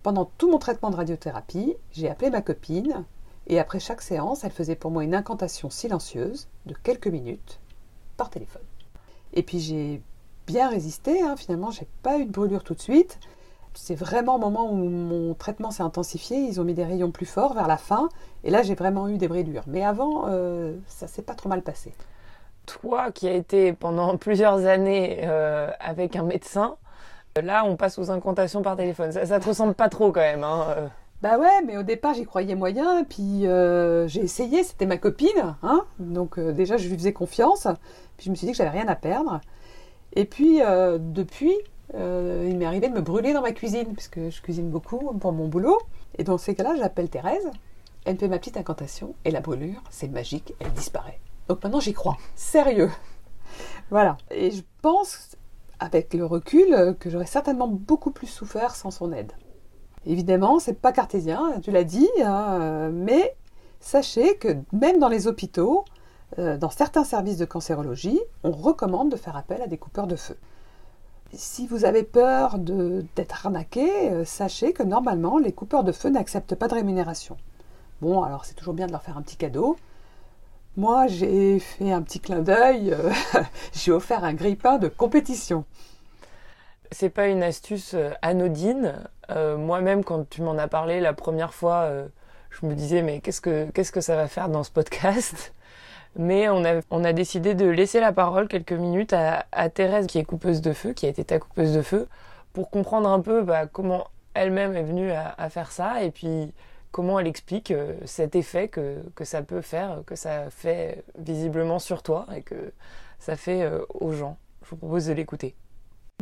Pendant 0.04 0.30
tout 0.38 0.48
mon 0.48 0.58
traitement 0.58 0.90
de 0.90 0.96
radiothérapie, 0.96 1.74
j'ai 1.90 2.08
appelé 2.08 2.30
ma 2.30 2.40
copine 2.40 3.04
et 3.46 3.58
après 3.58 3.80
chaque 3.80 4.02
séance, 4.02 4.44
elle 4.44 4.52
faisait 4.52 4.76
pour 4.76 4.90
moi 4.90 5.04
une 5.04 5.14
incantation 5.14 5.70
silencieuse 5.70 6.48
de 6.66 6.74
quelques 6.82 7.08
minutes 7.08 7.60
par 8.16 8.30
téléphone. 8.30 8.62
Et 9.32 9.42
puis 9.42 9.60
j'ai 9.60 10.02
bien 10.46 10.68
résisté, 10.68 11.22
hein. 11.22 11.36
finalement, 11.36 11.70
j'ai 11.70 11.86
pas 12.02 12.18
eu 12.18 12.24
de 12.24 12.30
brûlure 12.30 12.64
tout 12.64 12.74
de 12.74 12.80
suite 12.80 13.18
c'est 13.76 13.94
vraiment 13.94 14.36
au 14.36 14.38
moment 14.38 14.70
où 14.70 14.74
mon 14.74 15.34
traitement 15.34 15.70
s'est 15.70 15.82
intensifié, 15.82 16.38
ils 16.38 16.60
ont 16.60 16.64
mis 16.64 16.74
des 16.74 16.84
rayons 16.84 17.10
plus 17.10 17.26
forts 17.26 17.54
vers 17.54 17.68
la 17.68 17.76
fin, 17.76 18.08
et 18.44 18.50
là 18.50 18.62
j'ai 18.62 18.74
vraiment 18.74 19.08
eu 19.08 19.18
des 19.18 19.28
brûlures. 19.28 19.64
Mais 19.66 19.84
avant, 19.84 20.24
euh, 20.28 20.76
ça 20.88 21.06
s'est 21.06 21.22
pas 21.22 21.34
trop 21.34 21.48
mal 21.48 21.62
passé. 21.62 21.92
Toi 22.66 23.12
qui 23.12 23.28
as 23.28 23.34
été 23.34 23.72
pendant 23.72 24.16
plusieurs 24.18 24.66
années 24.66 25.20
euh, 25.24 25.70
avec 25.80 26.16
un 26.16 26.24
médecin, 26.24 26.76
là 27.40 27.64
on 27.64 27.76
passe 27.76 27.98
aux 27.98 28.10
incantations 28.10 28.62
par 28.62 28.76
téléphone. 28.76 29.12
Ça, 29.12 29.26
ça 29.26 29.38
te 29.38 29.46
ressemble 29.46 29.74
pas 29.74 29.88
trop 29.88 30.10
quand 30.10 30.20
même. 30.20 30.44
Hein 30.44 30.66
euh. 30.76 30.88
Bah 31.22 31.38
ouais, 31.38 31.62
mais 31.66 31.76
au 31.78 31.82
départ 31.82 32.14
j'y 32.14 32.24
croyais 32.24 32.54
moyen, 32.54 33.04
puis 33.04 33.42
j'ai 34.06 34.20
essayé, 34.20 34.62
c'était 34.62 34.86
ma 34.86 34.98
copine, 34.98 35.56
hein 35.62 35.84
donc 35.98 36.38
déjà 36.38 36.76
je 36.76 36.88
lui 36.88 36.96
faisais 36.96 37.12
confiance, 37.12 37.66
puis 38.16 38.26
je 38.26 38.30
me 38.30 38.34
suis 38.34 38.46
dit 38.46 38.52
que 38.52 38.58
j'avais 38.58 38.70
rien 38.70 38.88
à 38.88 38.94
perdre. 38.96 39.40
Et 40.12 40.24
puis 40.24 40.60
depuis, 40.98 41.54
euh, 41.94 42.46
il 42.48 42.56
m'est 42.56 42.66
arrivé 42.66 42.88
de 42.88 42.94
me 42.94 43.00
brûler 43.00 43.32
dans 43.32 43.42
ma 43.42 43.52
cuisine, 43.52 43.94
puisque 43.94 44.28
je 44.28 44.42
cuisine 44.42 44.70
beaucoup 44.70 45.14
pour 45.18 45.32
mon 45.32 45.48
boulot. 45.48 45.78
Et 46.18 46.24
dans 46.24 46.38
ces 46.38 46.54
cas-là, 46.54 46.74
j'appelle 46.76 47.08
Thérèse, 47.08 47.50
elle 48.04 48.14
me 48.14 48.18
fait 48.18 48.28
ma 48.28 48.38
petite 48.38 48.56
incantation, 48.56 49.14
et 49.24 49.30
la 49.30 49.40
brûlure, 49.40 49.82
c'est 49.90 50.08
magique, 50.08 50.54
elle 50.60 50.72
disparaît. 50.72 51.20
Donc 51.48 51.62
maintenant, 51.62 51.80
j'y 51.80 51.92
crois. 51.92 52.16
Sérieux. 52.34 52.90
voilà. 53.90 54.16
Et 54.30 54.50
je 54.50 54.62
pense, 54.82 55.36
avec 55.78 56.12
le 56.14 56.24
recul, 56.24 56.96
que 56.98 57.10
j'aurais 57.10 57.26
certainement 57.26 57.68
beaucoup 57.68 58.10
plus 58.10 58.26
souffert 58.26 58.74
sans 58.74 58.90
son 58.90 59.12
aide. 59.12 59.32
Évidemment, 60.06 60.60
c'est 60.60 60.80
pas 60.80 60.92
cartésien, 60.92 61.60
tu 61.62 61.70
l'as 61.70 61.84
dit, 61.84 62.08
hein, 62.22 62.90
mais 62.92 63.34
sachez 63.80 64.36
que 64.36 64.56
même 64.72 64.98
dans 64.98 65.08
les 65.08 65.26
hôpitaux, 65.26 65.84
euh, 66.38 66.56
dans 66.56 66.70
certains 66.70 67.04
services 67.04 67.38
de 67.38 67.44
cancérologie, 67.44 68.20
on 68.42 68.50
recommande 68.50 69.10
de 69.10 69.16
faire 69.16 69.36
appel 69.36 69.62
à 69.62 69.66
des 69.66 69.78
coupeurs 69.78 70.06
de 70.06 70.16
feu. 70.16 70.36
Si 71.32 71.66
vous 71.66 71.84
avez 71.84 72.02
peur 72.02 72.58
d'être 72.58 73.46
arnaqué, 73.46 74.10
euh, 74.10 74.24
sachez 74.24 74.72
que 74.72 74.82
normalement, 74.82 75.38
les 75.38 75.52
coupeurs 75.52 75.84
de 75.84 75.92
feu 75.92 76.08
n'acceptent 76.08 76.54
pas 76.54 76.68
de 76.68 76.74
rémunération. 76.74 77.36
Bon, 78.00 78.22
alors 78.22 78.44
c'est 78.44 78.54
toujours 78.54 78.74
bien 78.74 78.86
de 78.86 78.92
leur 78.92 79.02
faire 79.02 79.16
un 79.16 79.22
petit 79.22 79.36
cadeau. 79.36 79.76
Moi, 80.76 81.06
j'ai 81.06 81.58
fait 81.58 81.90
un 81.90 82.02
petit 82.02 82.20
clin 82.20 82.40
d'œil, 82.40 82.92
euh, 82.92 83.10
j'ai 83.72 83.92
offert 83.92 84.24
un 84.24 84.34
grille-pain 84.34 84.78
de 84.78 84.88
compétition. 84.88 85.64
C'est 86.90 87.10
pas 87.10 87.28
une 87.28 87.42
astuce 87.42 87.94
anodine. 88.22 88.94
Moi-même, 89.28 90.04
quand 90.04 90.28
tu 90.28 90.42
m'en 90.42 90.56
as 90.58 90.68
parlé 90.68 91.00
la 91.00 91.12
première 91.12 91.52
fois, 91.52 91.90
je 92.50 92.66
me 92.66 92.74
disais, 92.74 93.02
mais 93.02 93.20
qu'est-ce 93.20 93.40
que, 93.40 93.70
qu'est-ce 93.70 93.92
que 93.92 94.00
ça 94.00 94.16
va 94.16 94.28
faire 94.28 94.48
dans 94.48 94.62
ce 94.62 94.70
podcast? 94.70 95.54
Mais 96.18 96.48
on 96.48 96.64
a, 96.64 96.80
on 96.90 97.04
a 97.04 97.12
décidé 97.12 97.54
de 97.54 97.66
laisser 97.66 98.00
la 98.00 98.12
parole 98.12 98.48
quelques 98.48 98.72
minutes 98.72 99.12
à, 99.12 99.44
à, 99.52 99.68
Thérèse, 99.68 100.06
qui 100.06 100.18
est 100.18 100.24
coupeuse 100.24 100.62
de 100.62 100.72
feu, 100.72 100.94
qui 100.94 101.04
a 101.04 101.10
été 101.10 101.24
ta 101.24 101.38
coupeuse 101.38 101.74
de 101.74 101.82
feu, 101.82 102.08
pour 102.54 102.70
comprendre 102.70 103.10
un 103.10 103.20
peu 103.20 103.42
bah, 103.42 103.66
comment 103.66 104.08
elle-même 104.32 104.74
est 104.76 104.82
venue 104.82 105.10
à, 105.10 105.50
faire 105.50 105.70
ça 105.72 106.02
et 106.02 106.10
puis 106.10 106.52
comment 106.90 107.18
elle 107.18 107.26
explique 107.26 107.70
euh, 107.70 107.94
cet 108.06 108.34
effet 108.34 108.68
que, 108.68 109.02
que, 109.14 109.24
ça 109.24 109.42
peut 109.42 109.60
faire, 109.60 110.02
que 110.06 110.16
ça 110.16 110.48
fait 110.50 111.04
visiblement 111.18 111.78
sur 111.78 112.02
toi 112.02 112.26
et 112.34 112.42
que 112.42 112.72
ça 113.18 113.36
fait 113.36 113.62
euh, 113.62 113.84
aux 113.92 114.12
gens. 114.12 114.38
Je 114.64 114.70
vous 114.70 114.76
propose 114.76 115.06
de 115.06 115.12
l'écouter. 115.12 115.54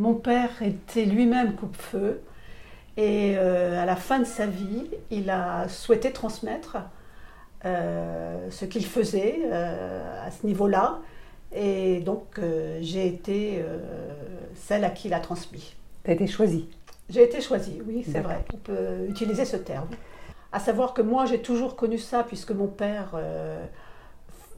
Mon 0.01 0.15
père 0.15 0.51
était 0.61 1.05
lui-même 1.05 1.55
coupe-feu 1.55 2.21
et 2.97 3.37
euh, 3.39 3.81
à 3.81 3.87
la 3.87 3.95
fin 3.95 4.19
de 4.19 4.25
sa 4.25 4.45
vie, 4.45 4.91
il 5.13 5.31
a 5.31 5.69
souhaité 5.69 6.11
transmettre 6.11 6.79
euh, 7.65 8.51
ce 8.51 8.65
qu'il 8.65 8.85
faisait 8.85 9.43
euh, 9.45 10.27
à 10.27 10.33
ce 10.33 10.49
niveau-là. 10.49 10.99
Et 11.55 12.01
donc, 12.01 12.41
j'ai 12.81 13.07
été 13.07 13.65
celle 14.57 14.83
à 14.83 14.91
qui 14.91 15.07
il 15.07 15.15
a 15.15 15.21
transmis. 15.21 15.77
Tu 16.03 16.11
as 16.11 16.15
été 16.15 16.27
choisie 16.27 16.69
J'ai 17.09 17.23
été 17.23 17.41
choisie, 17.41 17.81
oui, 17.87 18.05
c'est 18.05 18.19
vrai. 18.19 18.45
On 18.53 18.57
peut 18.57 19.07
utiliser 19.09 19.45
ce 19.45 19.57
terme. 19.57 19.87
À 20.51 20.59
savoir 20.59 20.93
que 20.95 21.03
moi, 21.03 21.27
j'ai 21.27 21.41
toujours 21.41 21.77
connu 21.77 21.99
ça, 21.99 22.25
puisque 22.25 22.51
mon 22.51 22.67
père, 22.67 23.17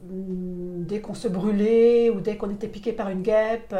dès 0.01 0.99
qu'on 0.99 1.13
se 1.13 1.27
brûlait 1.27 2.09
ou 2.09 2.21
dès 2.21 2.37
qu'on 2.37 2.49
était 2.49 2.67
piqué 2.67 2.91
par 2.91 3.09
une 3.09 3.21
guêpe, 3.21 3.75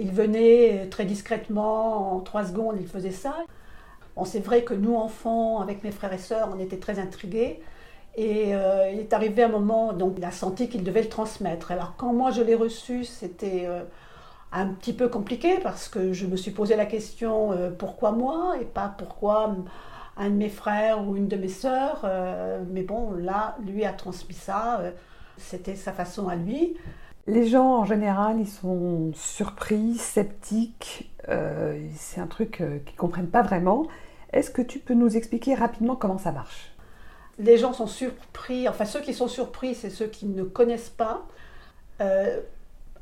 il 0.00 0.10
venait 0.12 0.88
très 0.90 1.04
discrètement, 1.04 2.14
en 2.16 2.20
trois 2.20 2.44
secondes, 2.44 2.76
il 2.80 2.86
faisait 2.86 3.10
ça 3.10 3.36
c'est 4.24 4.40
vrai 4.40 4.62
que 4.62 4.74
nous, 4.74 4.94
enfants, 4.94 5.60
avec 5.60 5.84
mes 5.84 5.90
frères 5.90 6.12
et 6.12 6.18
sœurs, 6.18 6.50
on 6.54 6.58
était 6.58 6.78
très 6.78 6.98
intrigués. 6.98 7.60
Et 8.16 8.54
euh, 8.54 8.90
il 8.92 8.98
est 8.98 9.12
arrivé 9.12 9.44
un 9.44 9.48
moment, 9.48 9.92
donc 9.92 10.14
il 10.18 10.24
a 10.24 10.32
senti 10.32 10.68
qu'il 10.68 10.82
devait 10.82 11.02
le 11.02 11.08
transmettre. 11.08 11.70
Alors 11.70 11.94
quand 11.96 12.12
moi 12.12 12.30
je 12.30 12.42
l'ai 12.42 12.56
reçu, 12.56 13.04
c'était 13.04 13.64
euh, 13.66 13.84
un 14.50 14.66
petit 14.68 14.92
peu 14.92 15.08
compliqué 15.08 15.58
parce 15.62 15.88
que 15.88 16.12
je 16.12 16.26
me 16.26 16.36
suis 16.36 16.50
posé 16.50 16.74
la 16.74 16.86
question 16.86 17.52
euh, 17.52 17.70
pourquoi 17.70 18.10
moi 18.10 18.56
et 18.60 18.64
pas 18.64 18.92
pourquoi 18.98 19.54
un 20.16 20.30
de 20.30 20.34
mes 20.34 20.48
frères 20.48 21.06
ou 21.06 21.14
une 21.14 21.28
de 21.28 21.36
mes 21.36 21.48
sœurs. 21.48 22.04
mais 22.72 22.82
bon, 22.82 23.12
là, 23.12 23.56
lui 23.64 23.84
a 23.84 23.92
transmis 23.92 24.34
ça. 24.34 24.80
c'était 25.36 25.76
sa 25.76 25.92
façon 25.92 26.26
à 26.28 26.34
lui. 26.34 26.76
Les 27.28 27.46
gens 27.46 27.76
en 27.76 27.84
général, 27.84 28.40
ils 28.40 28.48
sont 28.48 29.12
surpris, 29.14 29.94
sceptiques. 29.96 31.12
c'est 31.94 32.20
un 32.20 32.26
truc 32.26 32.56
qu'ils 32.56 32.66
ne 32.66 32.96
comprennent 32.96 33.28
pas 33.28 33.42
vraiment. 33.42 33.86
Est-ce 34.32 34.50
que 34.50 34.62
tu 34.62 34.78
peux 34.78 34.94
nous 34.94 35.16
expliquer 35.16 35.54
rapidement 35.54 35.94
comment 35.94 36.18
ça 36.18 36.32
marche? 36.32 36.72
Les 37.38 37.56
gens 37.56 37.72
sont 37.72 37.86
surpris, 37.86 38.68
enfin 38.68 38.84
ceux 38.84 39.00
qui 39.00 39.14
sont 39.14 39.28
surpris, 39.28 39.74
c'est 39.74 39.90
ceux 39.90 40.06
qui 40.06 40.26
ne 40.26 40.42
connaissent 40.42 40.88
pas. 40.88 41.26
Euh, 42.00 42.40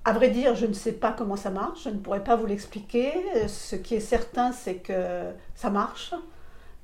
à 0.05 0.13
vrai 0.13 0.29
dire, 0.29 0.55
je 0.55 0.67
ne 0.67 0.73
sais 0.73 0.93
pas 0.93 1.13
comment 1.13 1.37
ça 1.37 1.51
marche, 1.51 1.85
je 1.85 1.91
ne 1.91 1.99
pourrais 1.99 2.23
pas 2.23 2.37
vous 2.37 2.47
l'expliquer. 2.47 3.13
Ce 3.49 3.77
qui 3.77 3.95
est 3.95 4.01
certain, 4.01 4.53
c'est 4.53 4.77
que 4.77 5.31
ça 5.55 5.71
marche 5.71 6.15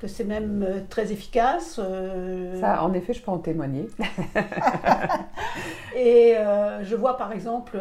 que 0.03 0.09
c'est 0.09 0.25
même 0.25 0.65
euh, 0.65 0.81
très 0.91 1.13
efficace. 1.13 1.81
Euh. 1.83 2.61
Ça, 2.61 2.83
en 2.83 2.93
effet, 2.93 3.13
je 3.13 3.23
peux 3.23 3.31
en 3.31 3.39
témoigner. 3.39 3.89
et 5.97 6.37
euh, 6.37 6.83
je 6.83 6.97
vois 6.97 7.17
par 7.17 7.31
exemple 7.31 7.79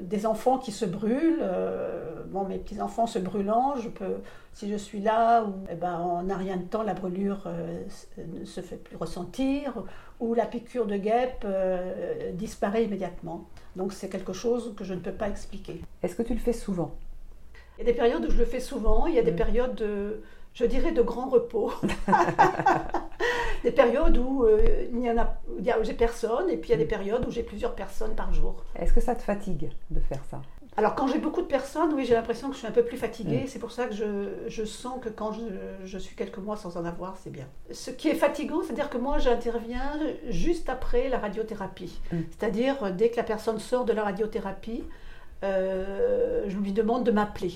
des 0.00 0.24
enfants 0.24 0.56
qui 0.56 0.72
se 0.72 0.86
brûlent. 0.86 1.44
bon, 2.28 2.44
mes 2.44 2.56
petits 2.56 2.80
enfants 2.80 3.06
se 3.06 3.18
brûlant, 3.18 3.74
je 3.76 3.90
peux, 3.90 4.16
si 4.54 4.72
je 4.72 4.76
suis 4.76 5.00
là, 5.00 5.44
ou, 5.44 5.52
eh 5.70 5.74
ben, 5.74 5.96
en 5.96 6.22
n'a 6.22 6.36
rien 6.36 6.56
de 6.56 6.62
temps, 6.62 6.82
la 6.82 6.94
brûlure 6.94 7.46
ne 8.16 8.44
se 8.46 8.62
fait 8.62 8.76
plus 8.76 8.96
ressentir, 8.96 9.84
ou 10.20 10.32
la 10.32 10.46
piqûre 10.46 10.86
de 10.86 10.96
guêpe 10.96 11.46
disparaît 12.32 12.84
immédiatement. 12.84 13.48
Donc 13.76 13.92
c'est 13.92 14.08
quelque 14.08 14.32
chose 14.32 14.74
que 14.76 14.84
je 14.84 14.94
ne 14.94 15.00
peux 15.00 15.12
pas 15.12 15.28
expliquer. 15.28 15.82
Est-ce 16.02 16.16
que 16.16 16.22
tu 16.22 16.32
le 16.32 16.40
fais 16.40 16.54
souvent? 16.54 16.92
Il 17.78 17.86
y 17.86 17.88
a 17.88 17.92
des 17.92 17.96
périodes 17.96 18.24
où 18.24 18.30
je 18.30 18.38
le 18.38 18.46
fais 18.46 18.60
souvent, 18.60 19.06
il 19.06 19.14
y 19.14 19.18
a 19.18 19.22
des 19.22 19.30
mmh. 19.30 19.36
périodes 19.36 19.74
de 19.74 20.22
je 20.58 20.64
dirais, 20.64 20.90
de 20.90 21.02
grand 21.02 21.28
repos. 21.28 21.72
des 23.62 23.70
périodes 23.70 24.18
où 24.18 24.44
euh, 24.44 24.86
il 24.92 25.00
y 25.00 25.10
en 25.10 25.18
a, 25.18 25.38
j'ai 25.82 25.94
personne, 25.94 26.50
et 26.50 26.56
puis 26.56 26.70
il 26.70 26.72
y 26.72 26.74
a 26.74 26.78
des 26.78 26.84
périodes 26.84 27.24
où 27.26 27.30
j'ai 27.30 27.44
plusieurs 27.44 27.74
personnes 27.74 28.14
par 28.16 28.32
jour. 28.34 28.64
Est-ce 28.74 28.92
que 28.92 29.00
ça 29.00 29.14
te 29.14 29.22
fatigue 29.22 29.70
de 29.90 30.00
faire 30.00 30.22
ça? 30.30 30.42
Alors 30.76 30.94
quand 30.94 31.08
j'ai 31.08 31.18
beaucoup 31.18 31.42
de 31.42 31.46
personnes, 31.46 31.92
oui, 31.94 32.04
j'ai 32.04 32.14
l'impression 32.14 32.48
que 32.48 32.54
je 32.54 32.58
suis 32.58 32.66
un 32.68 32.72
peu 32.72 32.84
plus 32.84 32.96
fatiguée. 32.96 33.44
Mm. 33.44 33.46
C'est 33.48 33.58
pour 33.58 33.72
ça 33.72 33.86
que 33.86 33.94
je, 33.94 34.48
je 34.48 34.64
sens 34.64 35.00
que 35.00 35.08
quand 35.08 35.32
je, 35.32 35.42
je, 35.84 35.98
suis 35.98 36.14
quelques 36.14 36.38
mois 36.38 36.56
sans 36.56 36.76
en 36.76 36.84
avoir, 36.84 37.16
c'est 37.22 37.30
bien. 37.30 37.46
Ce 37.72 37.90
qui 37.90 38.08
est 38.08 38.14
fatigant, 38.14 38.62
c'est-à-dire 38.62 38.90
que 38.90 38.98
moi, 38.98 39.18
j'interviens 39.18 39.98
juste 40.28 40.68
après 40.68 41.08
la 41.08 41.18
radiothérapie. 41.18 42.00
Mm. 42.12 42.16
C'est-à-dire, 42.30 42.92
dès 42.92 43.10
que 43.10 43.16
la 43.16 43.24
personne 43.24 43.58
sort 43.58 43.84
de 43.84 43.92
la 43.92 44.04
radiothérapie, 44.04 44.84
euh, 45.44 46.44
je 46.48 46.56
lui 46.58 46.72
demande 46.72 47.04
de 47.04 47.10
m'appeler. 47.10 47.54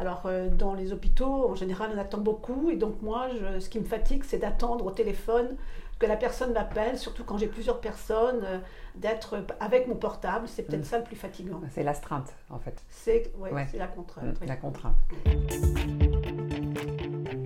Alors, 0.00 0.22
euh, 0.24 0.48
dans 0.48 0.72
les 0.72 0.94
hôpitaux, 0.94 1.50
en 1.50 1.54
général, 1.54 1.90
on 1.94 1.98
attend 1.98 2.16
beaucoup. 2.16 2.70
Et 2.70 2.76
donc, 2.76 3.02
moi, 3.02 3.28
ce 3.58 3.68
qui 3.68 3.78
me 3.78 3.84
fatigue, 3.84 4.24
c'est 4.24 4.38
d'attendre 4.38 4.86
au 4.86 4.90
téléphone 4.90 5.56
que 5.98 6.06
la 6.06 6.16
personne 6.16 6.54
m'appelle, 6.54 6.98
surtout 6.98 7.22
quand 7.22 7.36
j'ai 7.36 7.48
plusieurs 7.48 7.82
personnes, 7.82 8.40
euh, 8.44 8.58
d'être 8.94 9.44
avec 9.60 9.88
mon 9.88 9.96
portable. 9.96 10.48
C'est 10.48 10.62
peut-être 10.62 10.80
mm. 10.80 10.84
ça 10.84 10.96
le 10.96 11.04
plus 11.04 11.16
fatigant. 11.16 11.60
C'est 11.74 11.82
l'astreinte, 11.82 12.32
en 12.48 12.58
fait. 12.58 12.82
C'est 12.88 13.30
la 13.74 13.86
contrainte. 13.88 14.40
Mm, 14.40 14.46
la 14.46 14.56
contrainte. 14.56 14.96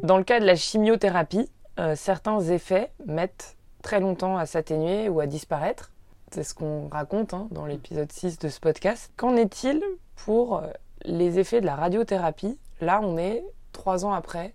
Dans 0.05 0.17
le 0.17 0.23
cas 0.23 0.38
de 0.38 0.47
la 0.47 0.55
chimiothérapie, 0.55 1.51
euh, 1.81 1.97
certains 1.97 2.38
effets 2.38 2.93
mettent 3.05 3.57
très 3.83 3.99
longtemps 3.99 4.37
à 4.37 4.47
s'atténuer 4.47 5.09
ou 5.09 5.19
à 5.19 5.27
disparaître. 5.27 5.90
C'est 6.31 6.45
ce 6.45 6.55
qu'on 6.55 6.87
raconte 6.88 7.35
hein, 7.35 7.49
dans 7.51 7.67
l'épisode 7.67 8.12
6 8.12 8.38
de 8.38 8.49
ce 8.49 8.61
podcast. 8.61 9.11
Qu'en 9.17 9.35
est-il 9.35 9.83
pour 10.14 10.62
les 11.05 11.38
effets 11.38 11.61
de 11.61 11.67
la 11.67 11.77
radiothérapie, 11.77 12.59
là 12.81 13.01
on 13.03 13.17
est 13.19 13.45
trois 13.73 14.05
ans 14.05 14.12
après. 14.12 14.55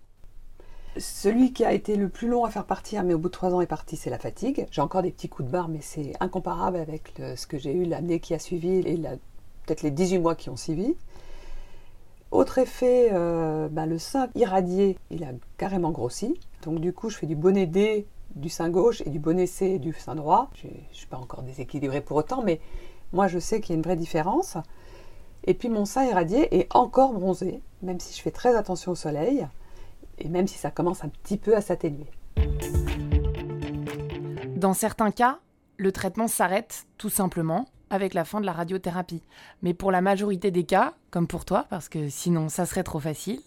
Celui 0.96 1.52
qui 1.52 1.64
a 1.64 1.72
été 1.72 1.94
le 1.94 2.08
plus 2.08 2.26
long 2.26 2.44
à 2.44 2.50
faire 2.50 2.64
partir, 2.64 3.04
mais 3.04 3.14
au 3.14 3.18
bout 3.18 3.28
de 3.28 3.32
trois 3.32 3.54
ans 3.54 3.60
est 3.60 3.66
parti, 3.66 3.96
c'est 3.96 4.10
la 4.10 4.18
fatigue. 4.18 4.66
J'ai 4.72 4.80
encore 4.80 5.02
des 5.02 5.12
petits 5.12 5.28
coups 5.28 5.46
de 5.46 5.52
barre, 5.52 5.68
mais 5.68 5.80
c'est 5.80 6.12
incomparable 6.18 6.78
avec 6.78 7.12
ce 7.36 7.46
que 7.46 7.58
j'ai 7.58 7.72
eu 7.72 7.84
l'année 7.84 8.18
qui 8.18 8.34
a 8.34 8.40
suivi 8.40 8.80
et 8.80 8.96
peut-être 8.96 9.82
les 9.82 9.92
18 9.92 10.18
mois 10.18 10.34
qui 10.34 10.50
ont 10.50 10.56
suivi. 10.56 10.96
Autre 12.32 12.58
effet, 12.58 13.08
euh, 13.12 13.68
bah, 13.68 13.86
le 13.86 13.98
sein 13.98 14.28
irradié, 14.34 14.96
il 15.10 15.24
a 15.24 15.32
carrément 15.58 15.90
grossi. 15.90 16.38
Donc 16.62 16.80
du 16.80 16.92
coup, 16.92 17.08
je 17.10 17.16
fais 17.16 17.26
du 17.26 17.36
bonnet 17.36 17.66
D 17.66 18.06
du 18.36 18.48
sein 18.48 18.68
gauche 18.70 19.02
et 19.04 19.10
du 19.10 19.18
bonnet 19.18 19.46
C 19.46 19.78
du 19.78 19.92
sein 19.92 20.14
droit. 20.14 20.50
Je 20.54 20.68
ne 20.68 20.72
suis 20.92 21.06
pas 21.06 21.16
encore 21.16 21.42
déséquilibré 21.42 22.00
pour 22.00 22.16
autant, 22.16 22.42
mais 22.42 22.60
moi 23.12 23.26
je 23.26 23.38
sais 23.38 23.60
qu'il 23.60 23.70
y 23.70 23.72
a 23.74 23.76
une 23.76 23.82
vraie 23.82 23.96
différence. 23.96 24.56
Et 25.44 25.54
puis 25.54 25.68
mon 25.68 25.84
sein 25.84 26.04
irradié 26.04 26.54
est 26.58 26.74
encore 26.74 27.12
bronzé, 27.12 27.62
même 27.82 28.00
si 28.00 28.16
je 28.16 28.22
fais 28.22 28.30
très 28.30 28.54
attention 28.54 28.92
au 28.92 28.96
soleil, 28.96 29.46
et 30.18 30.28
même 30.28 30.46
si 30.46 30.58
ça 30.58 30.70
commence 30.70 31.04
un 31.04 31.08
petit 31.08 31.38
peu 31.38 31.56
à 31.56 31.60
s'atténuer. 31.60 32.10
Dans 34.56 34.74
certains 34.74 35.10
cas, 35.10 35.38
le 35.78 35.92
traitement 35.92 36.28
s'arrête 36.28 36.86
tout 36.98 37.08
simplement 37.08 37.66
avec 37.88 38.14
la 38.14 38.24
fin 38.24 38.40
de 38.40 38.46
la 38.46 38.52
radiothérapie. 38.52 39.22
Mais 39.62 39.74
pour 39.74 39.90
la 39.90 40.02
majorité 40.02 40.50
des 40.50 40.64
cas, 40.64 40.94
comme 41.10 41.26
pour 41.26 41.44
toi, 41.44 41.66
parce 41.70 41.88
que 41.88 42.08
sinon 42.08 42.48
ça 42.48 42.66
serait 42.66 42.84
trop 42.84 43.00
facile, 43.00 43.40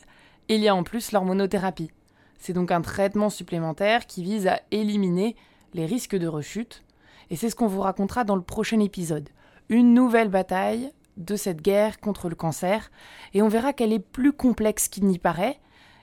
il 0.50 0.62
y 0.62 0.68
a 0.68 0.76
en 0.76 0.84
plus 0.84 1.12
l'hormonothérapie. 1.12 1.92
C'est 2.40 2.54
donc 2.54 2.72
un 2.72 2.82
traitement 2.82 3.30
supplémentaire 3.30 4.06
qui 4.06 4.24
vise 4.24 4.48
à 4.48 4.60
éliminer 4.72 5.36
les 5.74 5.86
risques 5.86 6.18
de 6.18 6.28
rechute. 6.28 6.84
Et 7.30 7.36
c'est 7.36 7.50
ce 7.50 7.56
qu'on 7.56 7.68
vous 7.68 7.82
racontera 7.82 8.26
dans 8.26 8.36
le 8.36 8.42
prochain 8.42 8.80
épisode. 8.80 9.30
Une 9.70 9.94
nouvelle 9.94 10.30
bataille 10.30 10.92
de 11.18 11.36
cette 11.36 11.62
guerre 11.62 12.00
contre 12.00 12.30
le 12.30 12.36
cancer, 12.36 12.92
et 13.34 13.42
on 13.42 13.48
verra 13.48 13.74
qu'elle 13.74 13.94
est 13.94 14.00
plus 14.00 14.34
complexe 14.34 14.88
qu'il 14.88 15.06
n'y 15.06 15.20
paraît, 15.20 15.60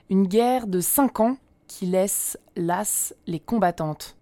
une 0.09 0.27
guerre 0.27 0.67
de 0.67 0.79
5 0.79 1.19
ans 1.19 1.37
qui 1.67 1.85
laisse 1.85 2.37
las 2.55 3.13
les 3.27 3.39
combattantes. 3.39 4.17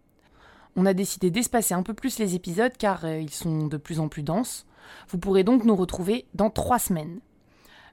On 0.76 0.86
a 0.86 0.94
décidé 0.94 1.32
d'espacer 1.32 1.74
un 1.74 1.84
peu 1.84 1.94
plus 1.94 2.20
les 2.20 2.36
épisodes 2.36 2.72
car 2.78 3.06
euh, 3.06 3.20
ils 3.20 3.32
sont 3.32 3.68
de 3.68 3.78
plus 3.78 4.00
en 4.00 4.08
plus 4.08 4.24
denses. 4.24 4.66
Vous 5.10 5.18
pourrez 5.18 5.44
donc 5.44 5.66
nous 5.66 5.76
retrouver 5.76 6.26
dans 6.36 6.50
trois 6.50 6.80
semaines. 6.80 7.20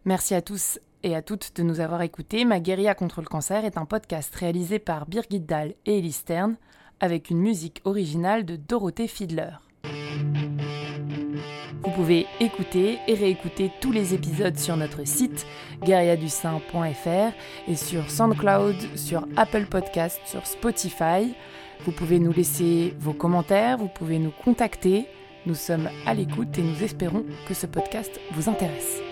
Merci 0.04 0.35
à 0.35 0.42
tous 0.42 0.78
et 1.02 1.16
à 1.16 1.22
toutes 1.22 1.56
de 1.56 1.62
nous 1.62 1.80
avoir 1.80 2.02
écoutés. 2.02 2.44
Ma 2.44 2.61
guérilla 2.61 2.94
contre 2.94 3.20
le 3.20 3.26
cancer 3.26 3.64
est 3.64 3.78
un 3.78 3.87
podcast 3.87 4.35
réalisé 4.35 4.78
par 4.78 5.06
Birgit 5.06 5.40
Dahl 5.40 5.74
et 5.87 5.98
Ellie 5.98 6.12
Stern 6.12 6.56
avec 7.00 7.30
une 7.30 7.40
musique 7.40 7.80
originale 7.85 8.44
de 8.44 8.56
Dorothée 8.56 9.09
Fiedler. 9.09 9.50
Vous 11.87 11.92
pouvez 11.92 12.27
écouter 12.40 12.99
et 13.07 13.14
réécouter 13.14 13.70
tous 13.81 13.92
les 13.92 14.12
épisodes 14.12 14.59
sur 14.59 14.77
notre 14.77 15.07
site 15.07 15.46
guerriadusain.fr 15.85 17.33
et 17.68 17.77
sur 17.77 18.11
SoundCloud, 18.11 18.75
sur 18.96 19.25
Apple 19.37 19.66
Podcast, 19.66 20.20
sur 20.27 20.44
Spotify. 20.46 21.33
Vous 21.85 21.92
pouvez 21.92 22.18
nous 22.18 22.33
laisser 22.33 22.92
vos 22.99 23.12
commentaires, 23.12 23.79
vous 23.79 23.87
pouvez 23.87 24.18
nous 24.18 24.33
contacter. 24.33 25.07
Nous 25.46 25.55
sommes 25.55 25.88
à 26.07 26.14
l'écoute 26.14 26.59
et 26.59 26.62
nous 26.62 26.83
espérons 26.83 27.25
que 27.46 27.55
ce 27.55 27.66
podcast 27.66 28.20
vous 28.33 28.51
intéresse. 28.51 29.06